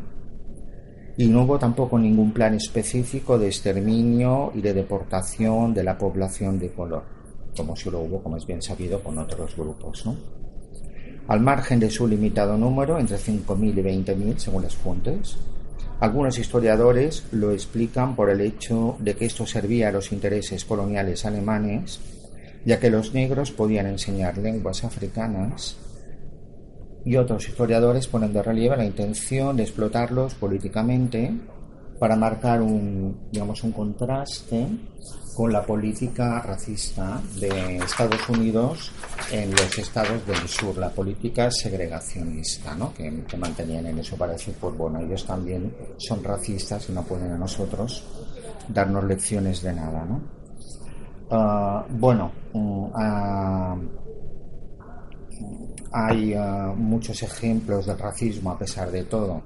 [1.16, 6.60] y no hubo tampoco ningún plan específico de exterminio y de deportación de la población
[6.60, 7.04] de color,
[7.56, 10.06] como si lo hubo, como es bien sabido, con otros grupos.
[10.06, 10.18] ¿no?
[11.30, 15.38] al margen de su limitado número, entre 5.000 y 20.000 según las fuentes.
[16.00, 21.26] Algunos historiadores lo explican por el hecho de que esto servía a los intereses coloniales
[21.26, 22.00] alemanes,
[22.66, 25.78] ya que los negros podían enseñar lenguas africanas,
[27.06, 31.34] y otros historiadores ponen de relieve la intención de explotarlos políticamente
[32.00, 34.68] para marcar un, digamos, un contraste
[35.36, 38.92] con la política racista de Estados Unidos
[39.32, 42.94] en los estados del sur, la política segregacionista ¿no?
[42.94, 47.32] que, mantenían en eso para decir, pues bueno, ellos también son racistas y no pueden
[47.32, 48.04] a nosotros
[48.68, 50.06] darnos lecciones de nada.
[50.06, 50.22] ¿no?
[51.32, 52.32] Ah, bueno,
[52.96, 53.78] ah,
[55.92, 59.42] hay ah, muchos ejemplos del racismo a pesar de todo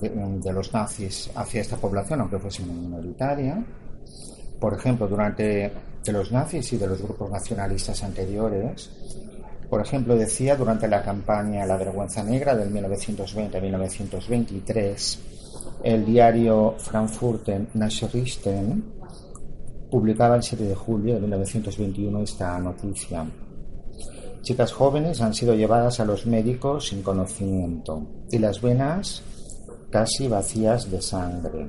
[0.00, 3.62] de, los nazis hacia esta población, aunque fuese minoritaria
[4.64, 5.70] por ejemplo, durante
[6.02, 8.90] de los nazis y de los grupos nacionalistas anteriores,
[9.68, 15.18] por ejemplo, decía durante la campaña La Vergüenza Negra del 1920-1923,
[15.82, 18.82] el diario Frankfurter Nachrichten
[19.90, 23.26] publicaba el 7 de julio de 1921 esta noticia.
[24.44, 29.22] Chicas jóvenes han sido llevadas a los médicos sin conocimiento y las venas
[29.90, 31.66] casi vacías de sangre.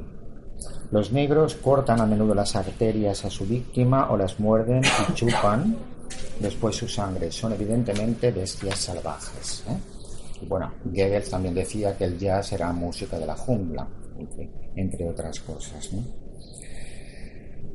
[0.91, 5.77] Los negros cortan a menudo las arterias a su víctima o las muerden y chupan
[6.41, 7.31] después su sangre.
[7.31, 9.63] Son evidentemente bestias salvajes.
[9.69, 10.45] ¿eh?
[10.45, 13.87] Bueno, Goebbels también decía que el jazz era música de la jungla,
[14.75, 15.89] entre, otras cosas.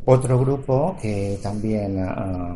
[0.05, 2.55] Otro grupo que también ah,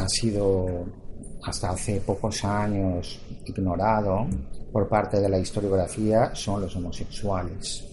[0.00, 1.05] ha sido
[1.46, 4.26] hasta hace pocos años ignorado
[4.72, 7.84] por parte de la historiografía son los homosexuales.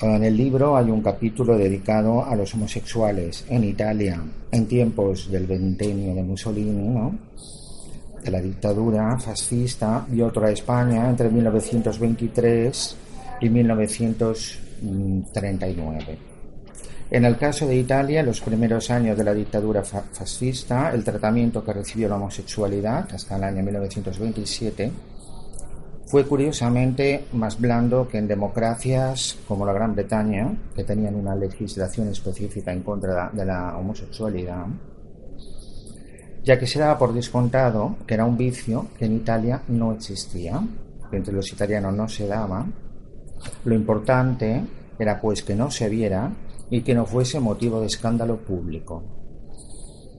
[0.00, 5.46] En el libro hay un capítulo dedicado a los homosexuales en Italia en tiempos del
[5.46, 7.18] ventenio de Mussolini,
[8.24, 12.96] de la dictadura fascista, y otro a España entre 1923
[13.42, 16.31] y 1939.
[17.14, 21.62] En el caso de Italia, en los primeros años de la dictadura fascista, el tratamiento
[21.62, 24.90] que recibió la homosexualidad hasta el año 1927
[26.06, 32.08] fue curiosamente más blando que en democracias como la Gran Bretaña, que tenían una legislación
[32.08, 34.64] específica en contra de la homosexualidad,
[36.42, 40.62] ya que se daba por descontado que era un vicio que en Italia no existía,
[41.10, 42.64] que entre los italianos no se daba.
[43.66, 44.64] Lo importante
[44.98, 46.30] era pues que no se viera
[46.72, 49.04] y que no fuese motivo de escándalo público.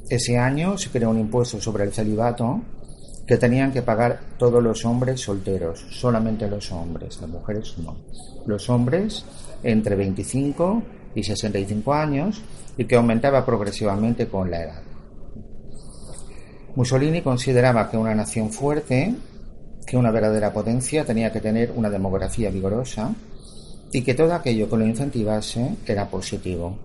[0.08, 2.62] Ese año se creó un impuesto sobre el celibato
[3.26, 7.98] que tenían que pagar todos los hombres solteros, solamente los hombres, las mujeres no.
[8.46, 9.26] Los hombres
[9.63, 10.84] entre 25
[11.16, 12.44] y 65 años
[12.78, 14.84] y que aumentaba progresivamente con la edad.
[16.76, 19.16] Mussolini consideraba que una nación fuerte,
[19.88, 23.16] que una verdadera potencia, tenía que tener una demografía vigorosa
[23.94, 26.78] y que todo aquello que lo incentivase era positivo.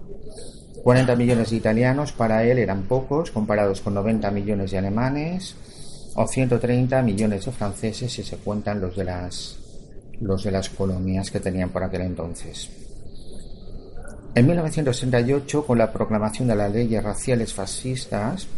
[0.83, 5.57] 40 millones de italianos para él eran pocos comparados con 90 millones de alemanes,
[6.14, 9.57] o 130 millones de franceses si se cuentan los de las
[10.21, 12.68] los de las colonias que tenían por aquel entonces.
[14.35, 18.49] En 1938, con la proclamación de las leyes raciales fascistas,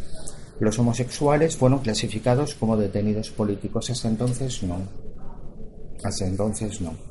[0.58, 3.90] los homosexuales fueron clasificados como detenidos políticos.
[3.90, 4.78] Hasta entonces no.
[6.02, 7.09] Hasta entonces no.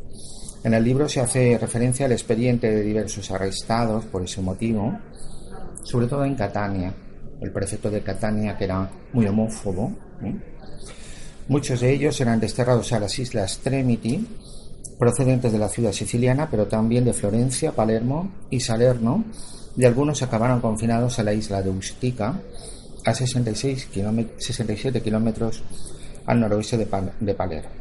[0.63, 4.97] En el libro se hace referencia al expediente de diversos arrestados por ese motivo,
[5.83, 6.93] sobre todo en Catania.
[7.39, 9.91] El prefecto de Catania, que era muy homófobo,
[11.49, 14.23] Muchos de ellos eran desterrados a las islas Tremiti,
[14.99, 19.25] procedentes de la ciudad siciliana, pero también de Florencia, Palermo y Salerno,
[19.75, 22.39] y algunos acabaron confinados a la isla de Ustica,
[23.03, 23.87] a 66
[24.37, 25.63] 67 kilómetros
[26.27, 26.85] al noroeste de,
[27.33, 27.78] Palermo.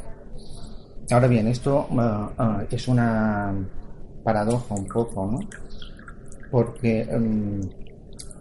[1.11, 3.55] Ahora bien, esto uh, uh, es una
[4.23, 5.41] paradoja un poco, ¿no?
[6.51, 7.61] Porque um,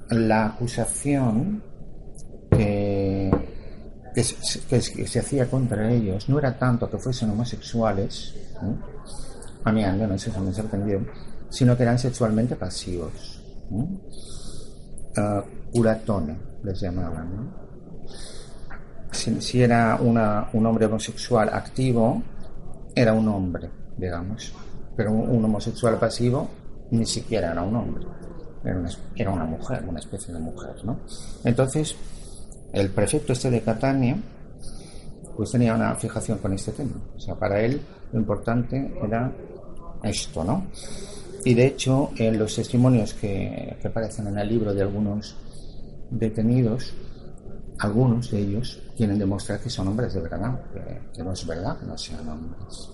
[0.09, 1.63] la acusación
[2.51, 3.31] que
[4.17, 8.33] que se, hacía contra ellos no era tanto que fuesen homosexuales,
[9.63, 11.05] a mí al menos eso me sorprendió,
[11.49, 13.43] sino que eran sexualmente pasivos.
[13.69, 15.43] Uh,
[16.63, 17.53] les llamaban.
[19.11, 22.23] Si, era un hombre homosexual activo,
[23.01, 24.53] era un hombre, digamos.
[24.95, 26.49] Pero un, homosexual pasivo
[26.91, 28.05] ni siquiera era un hombre.
[28.63, 30.99] Era una, era una mujer, una especie de mujer, ¿no?
[31.43, 31.95] Entonces,
[32.73, 34.17] el prefecto este de Catania
[35.35, 36.99] pues tenía una fijación con este tema.
[37.15, 37.79] O sea, para él
[38.11, 39.31] lo importante era
[40.03, 40.65] esto, ¿no?
[41.45, 45.37] Y de hecho, en los testimonios que, aparecen en el libro de algunos
[46.09, 46.93] detenidos,
[47.79, 50.59] algunos de ellos quieren demostrar que son hombres de verdad,
[51.13, 52.89] que, no es verdad que no sean hombres.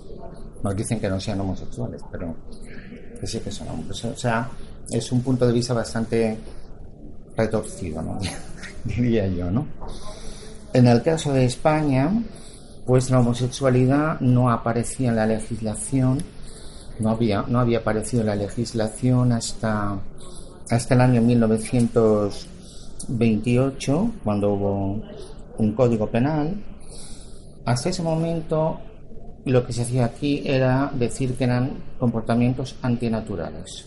[0.61, 2.35] Nos dicen que no sean homosexuales, pero
[3.19, 4.03] que sí que son hombres.
[4.05, 4.49] O sea,
[4.89, 6.37] es un punto de vista bastante
[7.35, 8.19] retorcido, ¿no?
[8.83, 9.65] diría yo, ¿no?
[10.73, 12.11] En el caso de España,
[12.85, 16.21] pues la homosexualidad no aparecía en la legislación,
[16.99, 19.97] no había, no había aparecido en la legislación hasta,
[20.69, 21.21] hasta el año
[23.09, 25.01] 1928, cuando hubo
[25.57, 26.55] un código penal.
[27.65, 28.79] Hasta ese momento
[29.45, 33.85] lo que se hacía aquí era decir que eran comportamientos antinaturales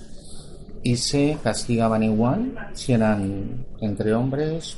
[0.82, 4.76] y se castigaban igual si eran entre hombres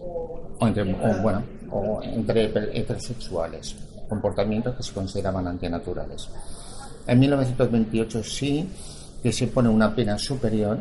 [0.00, 0.84] o entre,
[1.22, 2.46] bueno, o entre
[2.78, 3.76] heterosexuales,
[4.08, 6.28] comportamientos que se consideraban antinaturales.
[7.06, 8.68] En 1928 sí
[9.22, 10.78] que se pone una pena superior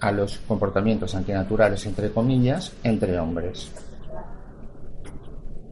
[0.00, 3.70] a los comportamientos antinaturales, entre comillas, entre hombres.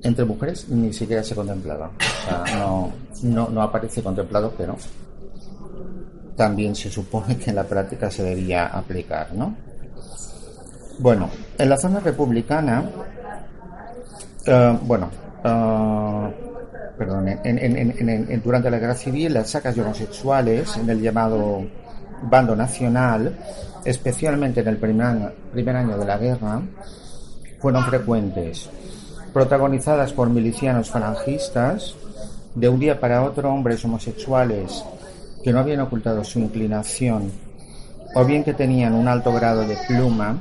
[0.03, 1.91] Entre mujeres ni siquiera se contemplaba.
[1.97, 4.77] O sea, no, no, no aparece contemplado, pero
[6.37, 9.55] también se supone que en la práctica se debía aplicar, ¿no?
[11.01, 12.85] Bueno, en la zona republicana,
[14.47, 15.11] eh, bueno,
[15.45, 16.35] eh,
[16.97, 21.65] perdón, en, durante la guerra civil las sacas de homosexuales en el llamado
[22.23, 23.37] bando nacional,
[23.85, 26.63] especialmente en el primer, primer año de la guerra,
[27.61, 28.69] fueron frecuentes,
[29.33, 31.95] protagonizadas por milicianos falangistas,
[32.55, 34.85] de un día para otro hombres homosexuales
[35.45, 37.31] que no habían ocultado su inclinación
[38.15, 40.37] o bien que tenían un alto grado de pluma,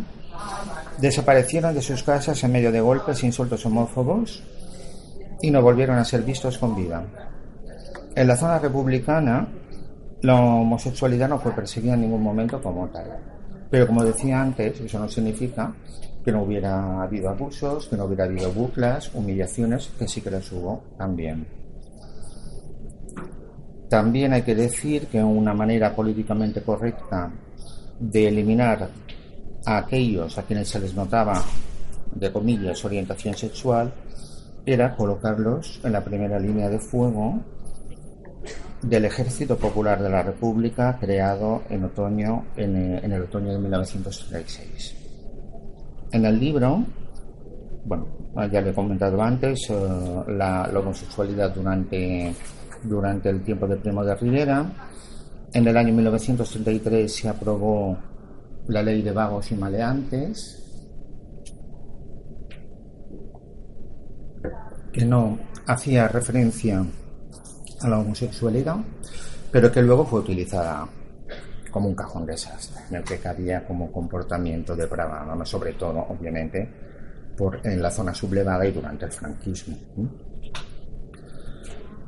[1.00, 4.42] desaparecieron de sus casas en medio de golpes e insultos homófobos
[5.42, 7.04] y no volvieron a ser vistos con vida.
[8.16, 9.48] En la zona republicana,
[10.22, 13.18] la homosexualidad no fue perseguida en ningún momento como tal.
[13.70, 15.74] Pero como decía antes, eso no significa
[16.24, 20.52] que no hubiera habido abusos, que no hubiera habido burlas, humillaciones, que sí que las
[20.52, 21.46] hubo también.
[23.90, 27.32] También hay que decir que una manera políticamente correcta
[28.00, 28.90] de eliminar
[29.66, 31.42] a aquellos a quienes se les notaba,
[32.14, 33.94] de comillas, orientación sexual,
[34.66, 37.40] era colocarlos en la primera línea de fuego
[38.82, 44.96] del Ejército Popular de la República creado en otoño en, el otoño de 1936.
[46.12, 46.84] En el libro,
[47.86, 48.08] bueno,
[48.52, 49.76] ya le he comentado antes, eh,
[50.28, 52.34] la, homosexualidad durante,
[52.84, 54.66] durante el tiempo de Primo de Rivera.
[55.54, 57.98] En el año 1933 se aprobó
[58.68, 60.64] la ley de vagos y maleantes,
[64.92, 66.86] que no hacía referencia
[67.82, 68.78] a la homosexualidad,
[69.52, 70.88] pero que luego fue utilizada
[71.72, 76.68] como un cajón desastre, en el que cabía como comportamiento depravado, sobre todo, obviamente,
[77.64, 79.78] en la zona sublevada y durante el franquismo.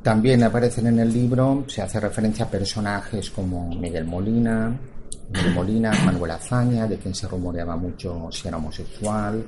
[0.02, 4.76] También aparecen en el libro, se hace referencia a personajes como Miguel Molina,
[5.32, 9.44] Miguel Molina, Manuel Azaña, de quien se rumoreaba mucho si era homosexual,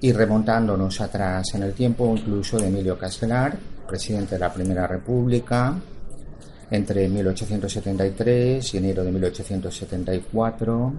[0.00, 3.56] y remontándonos atrás en el tiempo, incluso de Emilio Castelar,
[3.88, 5.74] presidente de la Primera República,
[6.70, 10.92] entre 1873 y enero de 1874,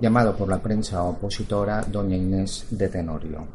[0.00, 3.46] llamado por la prensa opositora Doña Inés de Tenorio.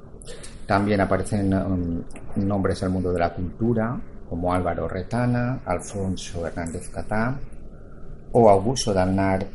[0.66, 2.04] También aparecen um,
[2.36, 7.38] nombres del mundo de la cultura, como Álvaro Retana, Alfonso Hernández Catá
[8.32, 9.46] o Augusto Dalnar,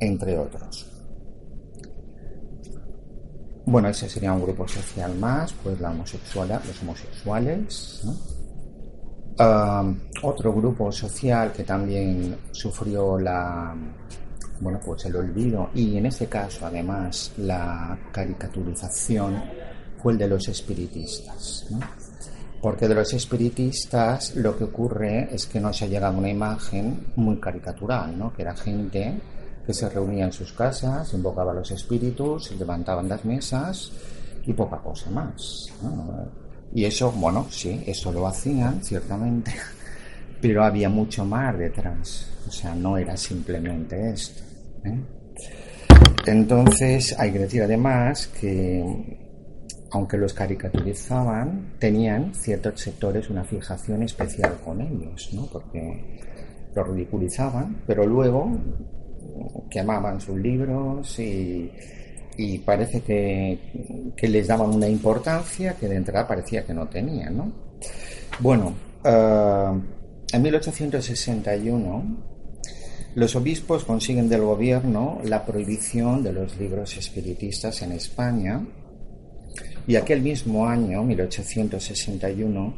[0.00, 0.85] entre otros.
[3.68, 8.06] Bueno, ese sería un grupo social más, pues la homosexualidad, los homosexuales.
[10.22, 13.74] otro grupo social que también sufrió la,
[14.60, 19.42] bueno, pues el olvido y en este caso además la caricaturización
[20.00, 21.66] fue el de los espiritistas.
[22.62, 27.40] Porque de los espiritistas lo que ocurre es que nos ha llegado una imagen muy
[27.40, 28.32] caricatural, ¿no?
[28.32, 29.20] que era gente
[29.66, 33.90] que se reunían en sus casas, invocaba a los espíritus, levantaban las mesas
[34.46, 35.66] y poca cosa más.
[36.72, 39.52] Y eso, bueno, sí, eso lo hacían, ciertamente,
[40.40, 42.30] pero había mucho más detrás.
[42.46, 44.42] O sea, no era simplemente esto.
[44.84, 45.00] ¿eh?
[46.26, 48.84] Entonces, hay que decir además que,
[49.90, 55.46] aunque los caricaturizaban, tenían ciertos sectores una fijación especial con ellos, ¿no?
[55.46, 56.20] Porque
[56.74, 58.58] los ridiculizaban, pero luego
[59.70, 61.70] que amaban sus libros y,
[62.64, 63.58] parece que,
[64.28, 67.36] les daban una importancia que de entrada parecía que no tenían.
[67.36, 67.52] ¿no?
[68.40, 68.74] Bueno,
[69.04, 69.80] eh,
[70.32, 72.36] en 1861
[73.14, 78.60] los obispos consiguen del gobierno la prohibición de los libros espiritistas en España
[79.86, 82.74] y aquel mismo año, 1861,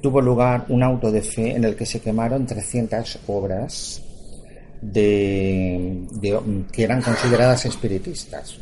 [0.00, 4.02] tuvo lugar un auto de fe en el que se quemaron 300 obras
[4.80, 6.06] de,
[6.72, 8.58] que eran consideradas espiritistas,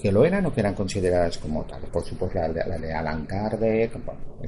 [0.00, 1.82] que, lo eran o que eran consideradas como tal.
[1.92, 3.92] Por supuesto, la, de Alan Kardec,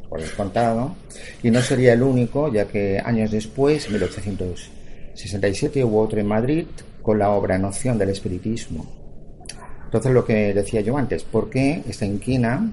[0.08, 0.94] por descontado,
[1.42, 6.66] y no sería el único, ya que años después, en 1867, hubo otro en Madrid
[7.02, 8.86] con la obra Noción del Espiritismo.
[9.84, 12.68] Entonces, lo que decía yo antes, ¿por qué esta inquina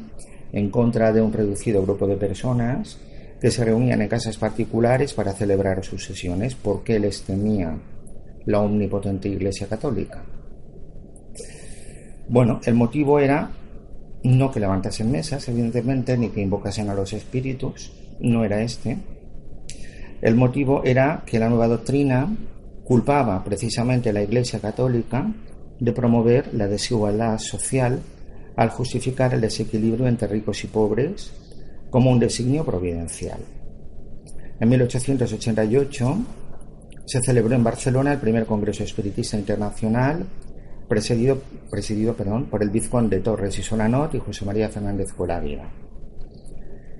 [0.51, 2.97] en contra de un reducido grupo de personas
[3.39, 6.55] que se reunían en casas particulares para celebrar sus sesiones?
[6.55, 7.77] ¿Por qué les temía
[8.45, 10.23] la omnipotente Iglesia Católica.
[12.27, 13.51] Bueno, el motivo era
[14.23, 18.97] no que levantasen mesas, evidentemente, ni que invocasen a los espíritus, no era este.
[20.21, 22.29] El motivo era que la nueva doctrina
[22.83, 25.33] culpaba precisamente a la Iglesia Católica
[25.79, 27.99] de promover la desigualdad social
[28.55, 31.31] al justificar el desequilibrio entre ricos y pobres
[31.89, 33.39] como un designio providencial.
[34.59, 36.17] En 1888,
[37.05, 40.25] se celebró en Barcelona el primer Congreso Espiritista Internacional,
[40.87, 41.41] presidido,
[42.49, 45.63] por el vizconde Torres y Solanot y José María Fernández Colavia.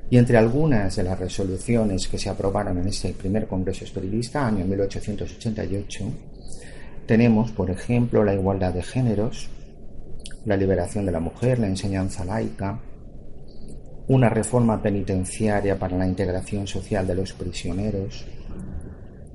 [0.09, 4.65] Y entre algunas de las resoluciones que se aprobaron en este primer Congreso Espiritista, año
[4.65, 6.05] 1888,
[7.05, 9.49] tenemos, por ejemplo, la igualdad de géneros,
[10.45, 12.79] la liberación de la mujer, la enseñanza laica,
[14.07, 18.25] una reforma penitenciaria para la integración social de los prisioneros,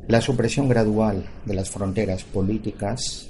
[0.08, 3.28] la supresión gradual de las fronteras políticas,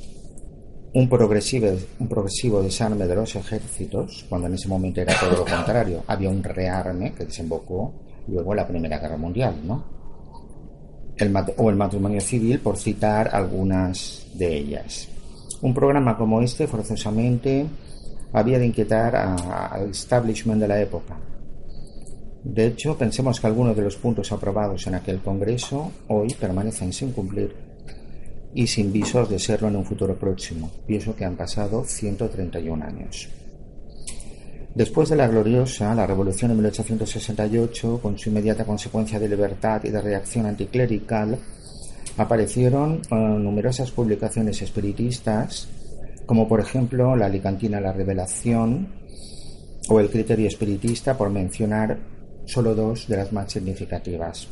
[0.92, 6.30] un progresivo, desarme de los ejércitos, cuando en ese momento era todo lo contrario, había
[6.30, 7.94] un rearme que desembocó
[8.28, 9.96] luego la Primera Guerra Mundial, ¿no?
[11.56, 15.08] o el matrimonio civil, por citar algunas de ellas.
[15.62, 17.66] Un programa como este, forzosamente,
[18.32, 21.16] había de inquietar al establishment de la época.
[22.48, 27.10] De hecho, pensemos que algunos de los puntos aprobados en aquel Congreso hoy permanecen sin
[27.10, 27.52] cumplir
[28.54, 33.28] y sin visos de serlo en un futuro próximo, pienso que han pasado 131 años.
[34.74, 39.90] Después de la gloriosa, la Revolución de 1868, con su inmediata consecuencia de libertad y
[39.90, 41.38] de reacción anticlerical,
[42.16, 45.68] aparecieron eh, numerosas publicaciones espiritistas,
[46.26, 48.88] como por ejemplo la Alicantina La Revelación
[49.88, 52.15] o el Criterio Espiritista, por mencionar
[52.46, 54.48] solo dos de las más significativas.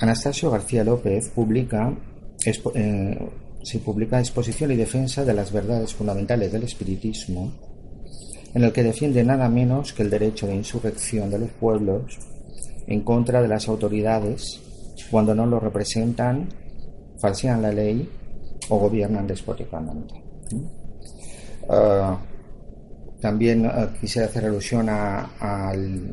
[0.00, 1.92] Anastasio García López publica,
[2.46, 3.18] eh,
[3.62, 7.52] se publica Exposición y Defensa de las Verdades Fundamentales del Espiritismo,
[8.54, 12.18] en el que defiende nada menos que el derecho de insurrección de los pueblos
[12.86, 14.60] en contra de las autoridades
[15.10, 16.48] cuando no lo representan,
[17.20, 18.08] falsean la ley
[18.68, 20.14] o gobiernan despóticamente.
[21.68, 22.18] Ah,
[23.20, 25.72] también ah, quisiera hacer alusión a,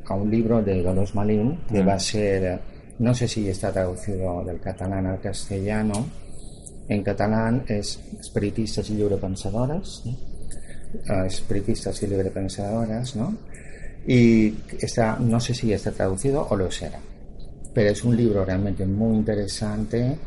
[0.09, 2.59] un libro de Dolos Malín, que va a ser,
[2.99, 6.07] no sé si está traducido del catalán al castellano.
[6.89, 10.01] En catalán es Espiritistas y Librepensadores.
[10.03, 10.37] pensadores
[11.25, 13.35] espiritistas y librepensadoras, ¿no?
[14.07, 16.99] Y está, no sé si está traducido o lo será,
[17.73, 20.17] pero es un libro realmente muy interesante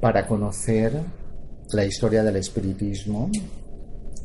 [0.00, 1.00] para conocer
[1.72, 3.30] la historia del espiritismo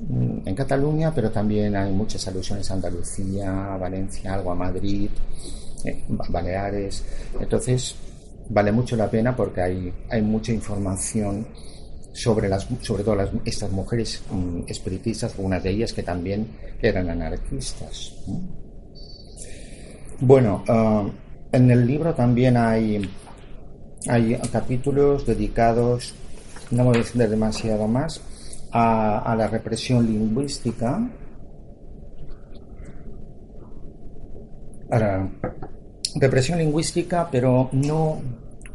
[0.08, 5.10] en Cataluña, pero también hay muchas alusiones a Andalucía, a Valencia, algo a Madrid,
[5.84, 7.04] eh, Baleares.
[7.40, 7.96] Entonces,
[8.50, 11.48] vale mucho la pena porque hay, hay mucha información
[12.14, 16.48] sobre, las, sobre todo las, estas mujeres mm, espiritistas, algunas de ellas que también
[16.82, 18.16] eran anarquistas.
[20.22, 21.08] Bueno, ah,
[21.52, 23.10] en el libro también hay,
[24.08, 26.14] hay capítulos dedicados,
[26.72, 28.22] no voy a decir demasiado más,
[28.72, 31.10] a, a la represión lingüística.
[34.92, 35.30] A la
[36.20, 38.22] represión lingüística, pero no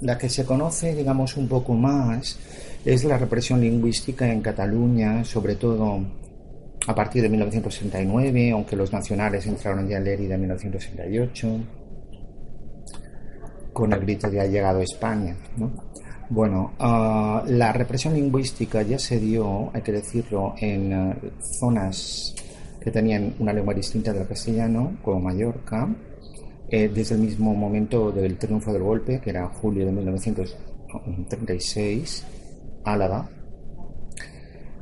[0.01, 2.39] la que se conoce, digamos, un poco más
[2.85, 6.01] es la represión lingüística en Cataluña, sobre todo
[6.87, 11.61] a partir de 1969, aunque los nacionales entraron ya en Lérida en 1968,
[13.73, 15.35] con el grito de ha llegado España.
[16.35, 21.17] Bueno, ah, la represión lingüística ya se dio, hay que decirlo, en ah,
[21.61, 22.35] zonas
[22.81, 25.89] que tenían una lengua distinta del castellano, como Mallorca,
[26.69, 32.25] eh, desde el mismo momento del triunfo del golpe, que era julio de 1936,
[32.83, 33.31] Álava,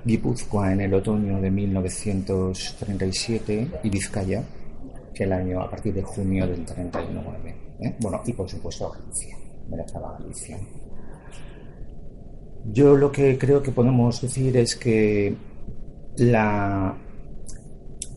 [0.06, 4.42] Guipúzcoa en el otoño de 1937 y Vizcaya
[5.16, 7.54] el año a partir de junio del 39.
[7.80, 7.94] ¿eh?
[8.00, 9.36] Bueno, y por supuesto Galicia,
[9.68, 10.58] Galicia.
[12.64, 15.34] Yo lo que creo que podemos decir es que
[16.16, 16.96] la,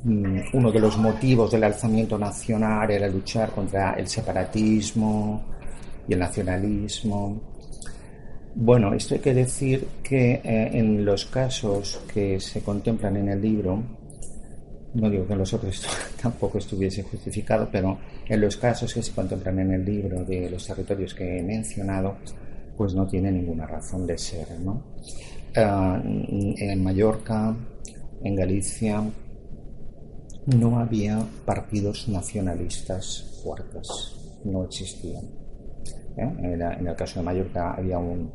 [0.03, 5.43] mm, uno de los motivos del alzamiento nacional era luchar contra el separatismo
[6.07, 7.41] y el nacionalismo.
[8.53, 13.41] Bueno, esto hay que decir que eh, en los casos que se contemplan en el
[13.41, 13.83] libro,
[14.93, 15.85] no digo que en los otros
[16.21, 20.65] tampoco estuviese justificado, pero en los casos que se contemplan en el libro de los
[20.65, 22.17] territorios que he mencionado,
[22.77, 24.59] pues no tiene ninguna razón de ser.
[24.59, 24.83] ¿no?
[25.55, 27.55] Ah, en Mallorca,
[28.23, 29.03] en Galicia,
[30.45, 33.87] no había partidos nacionalistas fuertes,
[34.43, 35.25] no existían.
[36.17, 36.33] ¿eh?
[36.77, 38.31] En, el caso de Mallorca había un,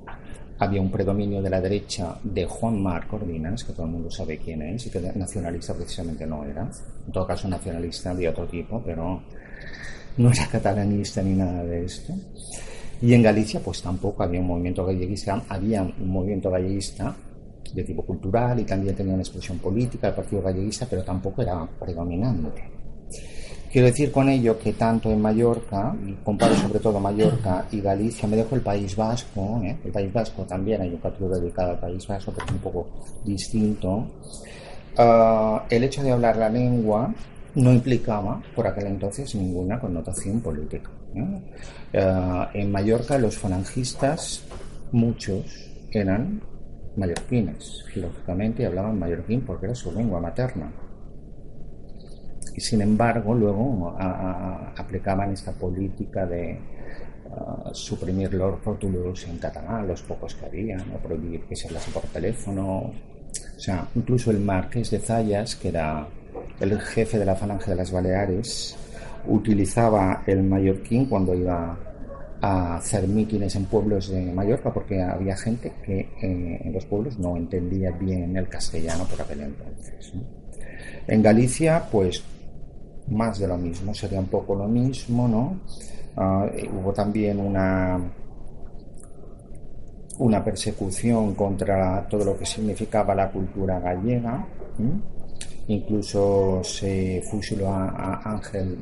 [0.58, 4.38] había un predominio de la derecha de Juan Mar Cordinas, que todo el mundo sabe
[4.38, 6.68] quién es, y que nacionalista precisamente no era.
[7.06, 9.22] En todo caso, nacionalista de otro tipo, pero
[10.16, 12.12] no era catalanista ni nada de esto.
[13.02, 17.16] Y en Galicia, pues tampoco había un movimiento galleguista, había un movimiento galleguista
[17.72, 21.66] de tipo cultural y también tenía una expresión política, el Partido Galleguista, pero tampoco era
[21.78, 22.68] predominante.
[23.72, 25.94] Quiero decir con ello que tanto en Mallorca,
[26.24, 29.78] comparo sobre todo Mallorca y Galicia, me dejo el País Vasco, ¿eh?
[29.84, 32.88] el País Vasco también hay un capítulo dedicado al País Vasco, pero es un poco
[33.24, 34.06] distinto.
[34.98, 37.14] Ah, el hecho de hablar la lengua
[37.54, 40.90] no implicaba por aquel entonces ninguna connotación política.
[41.14, 44.44] Eh, en Mallorca los falangistas,
[44.92, 46.42] muchos eran
[46.96, 50.72] mallorquines, lógicamente hablaban mallorquín porque era su lengua materna.
[52.56, 53.96] Sin embargo, luego
[54.76, 56.58] aplicaban esta política de
[57.72, 62.02] suprimir los rótulos en catalán, los pocos que había, no prohibir que se hablase por
[62.02, 62.92] teléfono.
[63.56, 66.06] O sea, incluso el marqués de Zayas, que era
[66.58, 68.76] el jefe de la falange de las Baleares,
[69.26, 71.78] utilizaba el mallorquín cuando iba
[72.40, 77.18] a hacer mítines en pueblos de Mallorca porque había gente que eh, en los pueblos
[77.18, 80.12] no entendía bien el castellano por aquel entonces.
[81.06, 82.22] En Galicia, pues
[83.08, 85.60] más de lo mismo, sería un poco lo mismo, ¿no?
[86.16, 88.00] Ah, hubo también una
[90.20, 94.46] una persecución contra todo lo que significaba la cultura gallega.
[95.68, 98.76] Incluso se fusiló a, Ángel,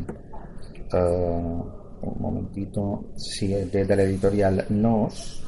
[0.93, 5.43] uh, un momentito, sí, desde la editorial Nos,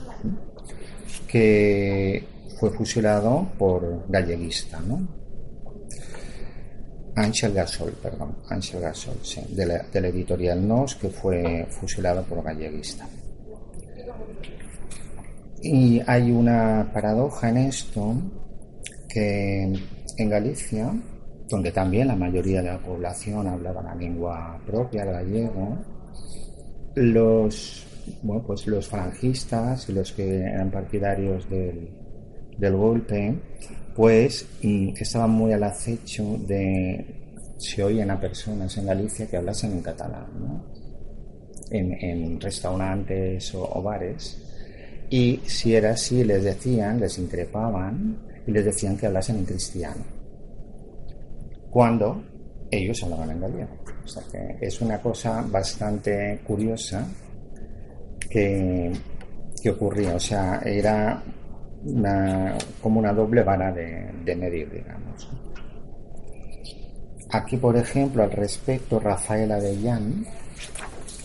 [1.27, 2.25] que
[2.59, 5.21] fue fusilado por galleguista, ¿no?
[7.17, 13.07] Ángel Gasol, perdón, Ángel Gasol, sí, de la editorial Nos, que fue fusilado por galleguista.
[15.63, 18.15] Y hay una paradoja en esto,
[19.09, 19.73] que
[20.17, 20.93] en Galicia
[21.51, 25.79] donde también la mayoría de la población hablaba la lengua propia, el gallego,
[26.95, 27.87] los,
[28.23, 31.89] bueno, pues los falangistas y los que eran partidarios del,
[32.77, 33.35] golpe,
[33.97, 39.73] pues mm, estaban muy al acecho de si oían a personas en Galicia que hablasen
[39.73, 40.65] en catalán, ¿no?
[41.71, 44.39] en, restaurantes o, bares.
[45.11, 50.20] Y si era así, les decían, les increpaban y les decían que hablasen en cristiano
[51.71, 52.23] cuando
[52.71, 53.79] ellos hablaban en gallego.
[54.05, 57.07] O sea que es una cosa bastante curiosa
[58.29, 58.93] que,
[59.71, 60.15] ocurría.
[60.15, 61.23] O sea, era
[62.83, 65.29] como una doble vara de, medir, digamos.
[67.33, 70.25] Aquí, por ejemplo, al respecto, Rafael Avellán,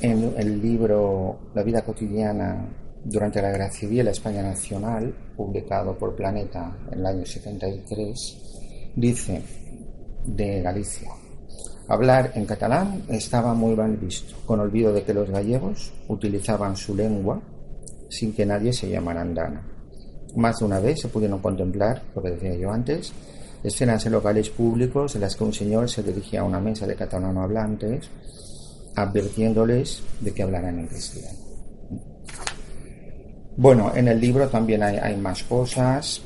[0.01, 2.67] en el libro La vida cotidiana
[3.03, 9.41] durante la Guerra Civil, la España Nacional, publicado por Planeta en el año 73, dice
[10.25, 11.09] de Galicia.
[11.87, 16.95] Hablar en catalán estaba muy mal visto, con olvido de que los gallegos utilizaban su
[16.95, 17.39] lengua
[18.09, 19.61] sin que nadie se llamara andana.
[20.35, 23.13] Más de una vez se pudieron contemplar, lo que decía yo antes,
[23.63, 26.95] escenas en locales públicos en las que un señor se dirigía a una mesa de
[26.95, 28.09] catalano hablantes
[28.95, 31.37] advirtiéndoles de que hablaran en cristiano.
[33.57, 36.21] Bueno, en el libro también hay, hay más cosas.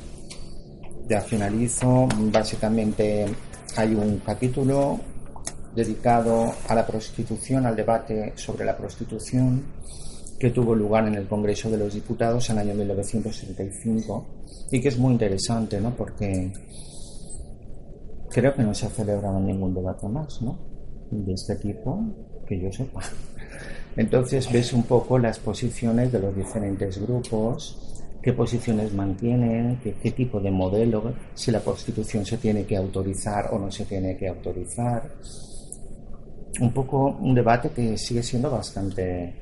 [1.08, 2.08] Ya finalizo.
[2.32, 3.26] Básicamente
[3.76, 4.98] hay un capítulo
[5.74, 9.62] dedicado a la prostitución, al debate sobre la prostitución
[10.38, 14.26] que tuvo lugar en el Congreso de los Diputados en el año 1975
[14.70, 15.94] y que es muy interesante, ¿no?
[15.94, 16.52] Porque
[18.30, 20.58] creo que no se ha celebrado ningún debate más, ¿no?
[21.10, 22.02] De este tipo,
[22.46, 23.00] que yo sepa.
[23.96, 30.40] Entonces ves un poco las posiciones de los diferentes grupos qué posiciones mantienen, qué, tipo
[30.40, 35.10] de modelo, si la prostitución se tiene que autorizar o no se tiene que autorizar.
[36.60, 39.34] Un poco un debate que sigue siendo bastante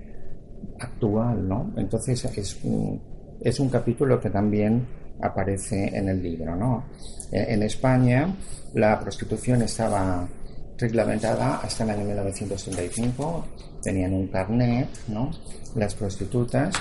[0.78, 1.72] actual, ¿no?
[1.76, 3.00] Entonces es un,
[3.40, 4.86] es un capítulo que también
[5.20, 6.84] aparece en el libro, ¿no?
[7.32, 8.34] En España
[8.74, 10.28] la prostitución estaba
[10.76, 13.44] reglamentada hasta el año 1935,
[13.82, 15.30] tenían un carnet, ¿no?
[15.74, 16.74] Las prostitutas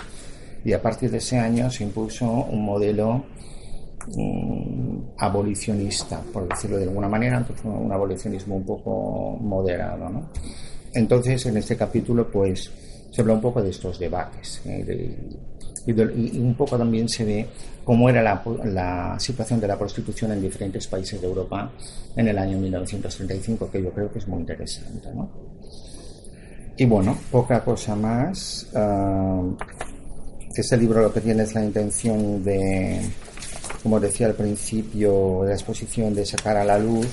[0.63, 3.25] y a partir de ese año se impuso un modelo
[4.15, 10.09] mm, abolicionista, por decirlo de alguna manera, un abolicionismo un poco moderado.
[10.09, 10.29] ¿no?
[10.93, 12.71] Entonces, en este capítulo, pues,
[13.11, 15.15] se habla un poco de estos debates ¿eh?
[15.85, 17.47] y, un poco también se ve
[17.83, 21.71] cómo era la, la, situación de la prostitución en diferentes países de Europa
[22.15, 25.07] en el año 1935, que yo creo que es muy interesante.
[25.13, 25.29] ¿no?
[26.77, 28.69] Y bueno, poca cosa más.
[30.57, 32.99] Ah, este libro lo que tiene es la intención de,
[33.83, 37.07] como decía al principio de la exposición, de sacar a la luz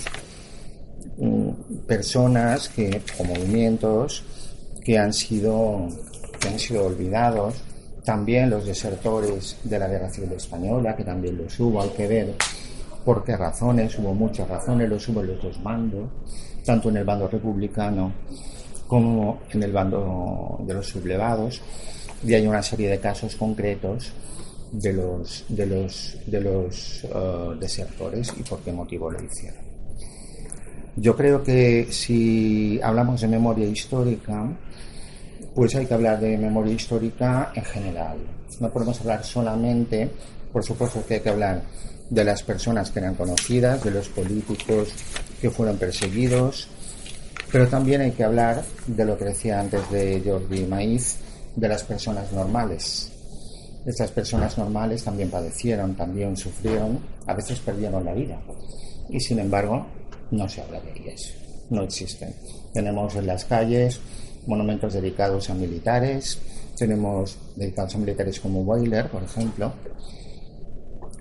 [1.19, 1.51] mm,
[1.87, 4.25] personas que, o movimientos
[4.83, 5.89] que han sido,
[6.41, 7.63] que han sido olvidados,
[8.03, 12.35] también los desertores de la Guerra Civil Española, que también los hubo, hay que ver
[13.05, 16.09] por qué razones, hubo muchas razones, los hubo en los dos bandos,
[16.65, 18.11] tanto en el bando republicano
[18.87, 21.61] como en el bando de los sublevados
[22.25, 24.13] y hay una serie de casos concretos
[24.73, 29.63] de los, de los, de los uh, desertores y por qué motivo lo hicieron.
[30.97, 34.49] Yo creo que si hablamos de memoria histórica,
[35.55, 38.19] pues hay que hablar de memoria histórica en general.
[38.61, 40.09] No podemos hablar solamente,
[40.53, 41.63] por supuesto que hay que hablar
[42.11, 44.89] de las personas que eran conocidas, de los políticos
[45.41, 46.69] que fueron perseguidos,
[47.51, 51.19] pero también hay que hablar de lo que decía antes de Jordi Maíz,
[51.57, 53.11] de las personas normales.
[53.87, 58.41] Estas personas normales también padecieron, también sufrieron, a veces perdieron la vida.
[59.11, 59.87] Y sin embargo,
[60.31, 61.33] no se habla de ellas,
[61.71, 62.35] no existen.
[62.73, 64.01] Tenemos en las calles
[64.47, 66.39] monumentos dedicados a militares,
[66.77, 69.73] tenemos dedicados a militares como Boiler, por ejemplo,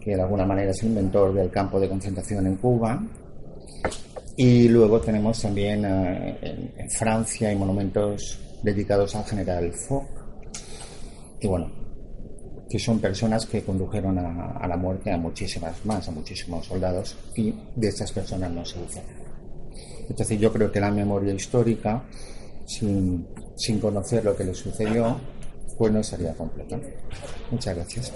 [0.02, 3.02] que de alguna manera es el inventor del campo de concentración en Cuba.
[4.36, 10.22] Y luego tenemos también eh, en, Francia hay monumentos dedicados al general Foch.
[11.44, 11.70] Y bueno,
[12.70, 17.54] que son personas que condujeron a, la muerte a muchísimas más, a muchísimos soldados, y
[17.76, 19.30] de estas personas no se dice nada.
[20.10, 22.02] Entonces yo creo que la memoria histórica,
[22.66, 23.28] sin,
[23.58, 25.18] sin conocer lo que le sucedió,
[25.78, 26.80] pues no sería completa.
[27.52, 28.14] Muchas gracias.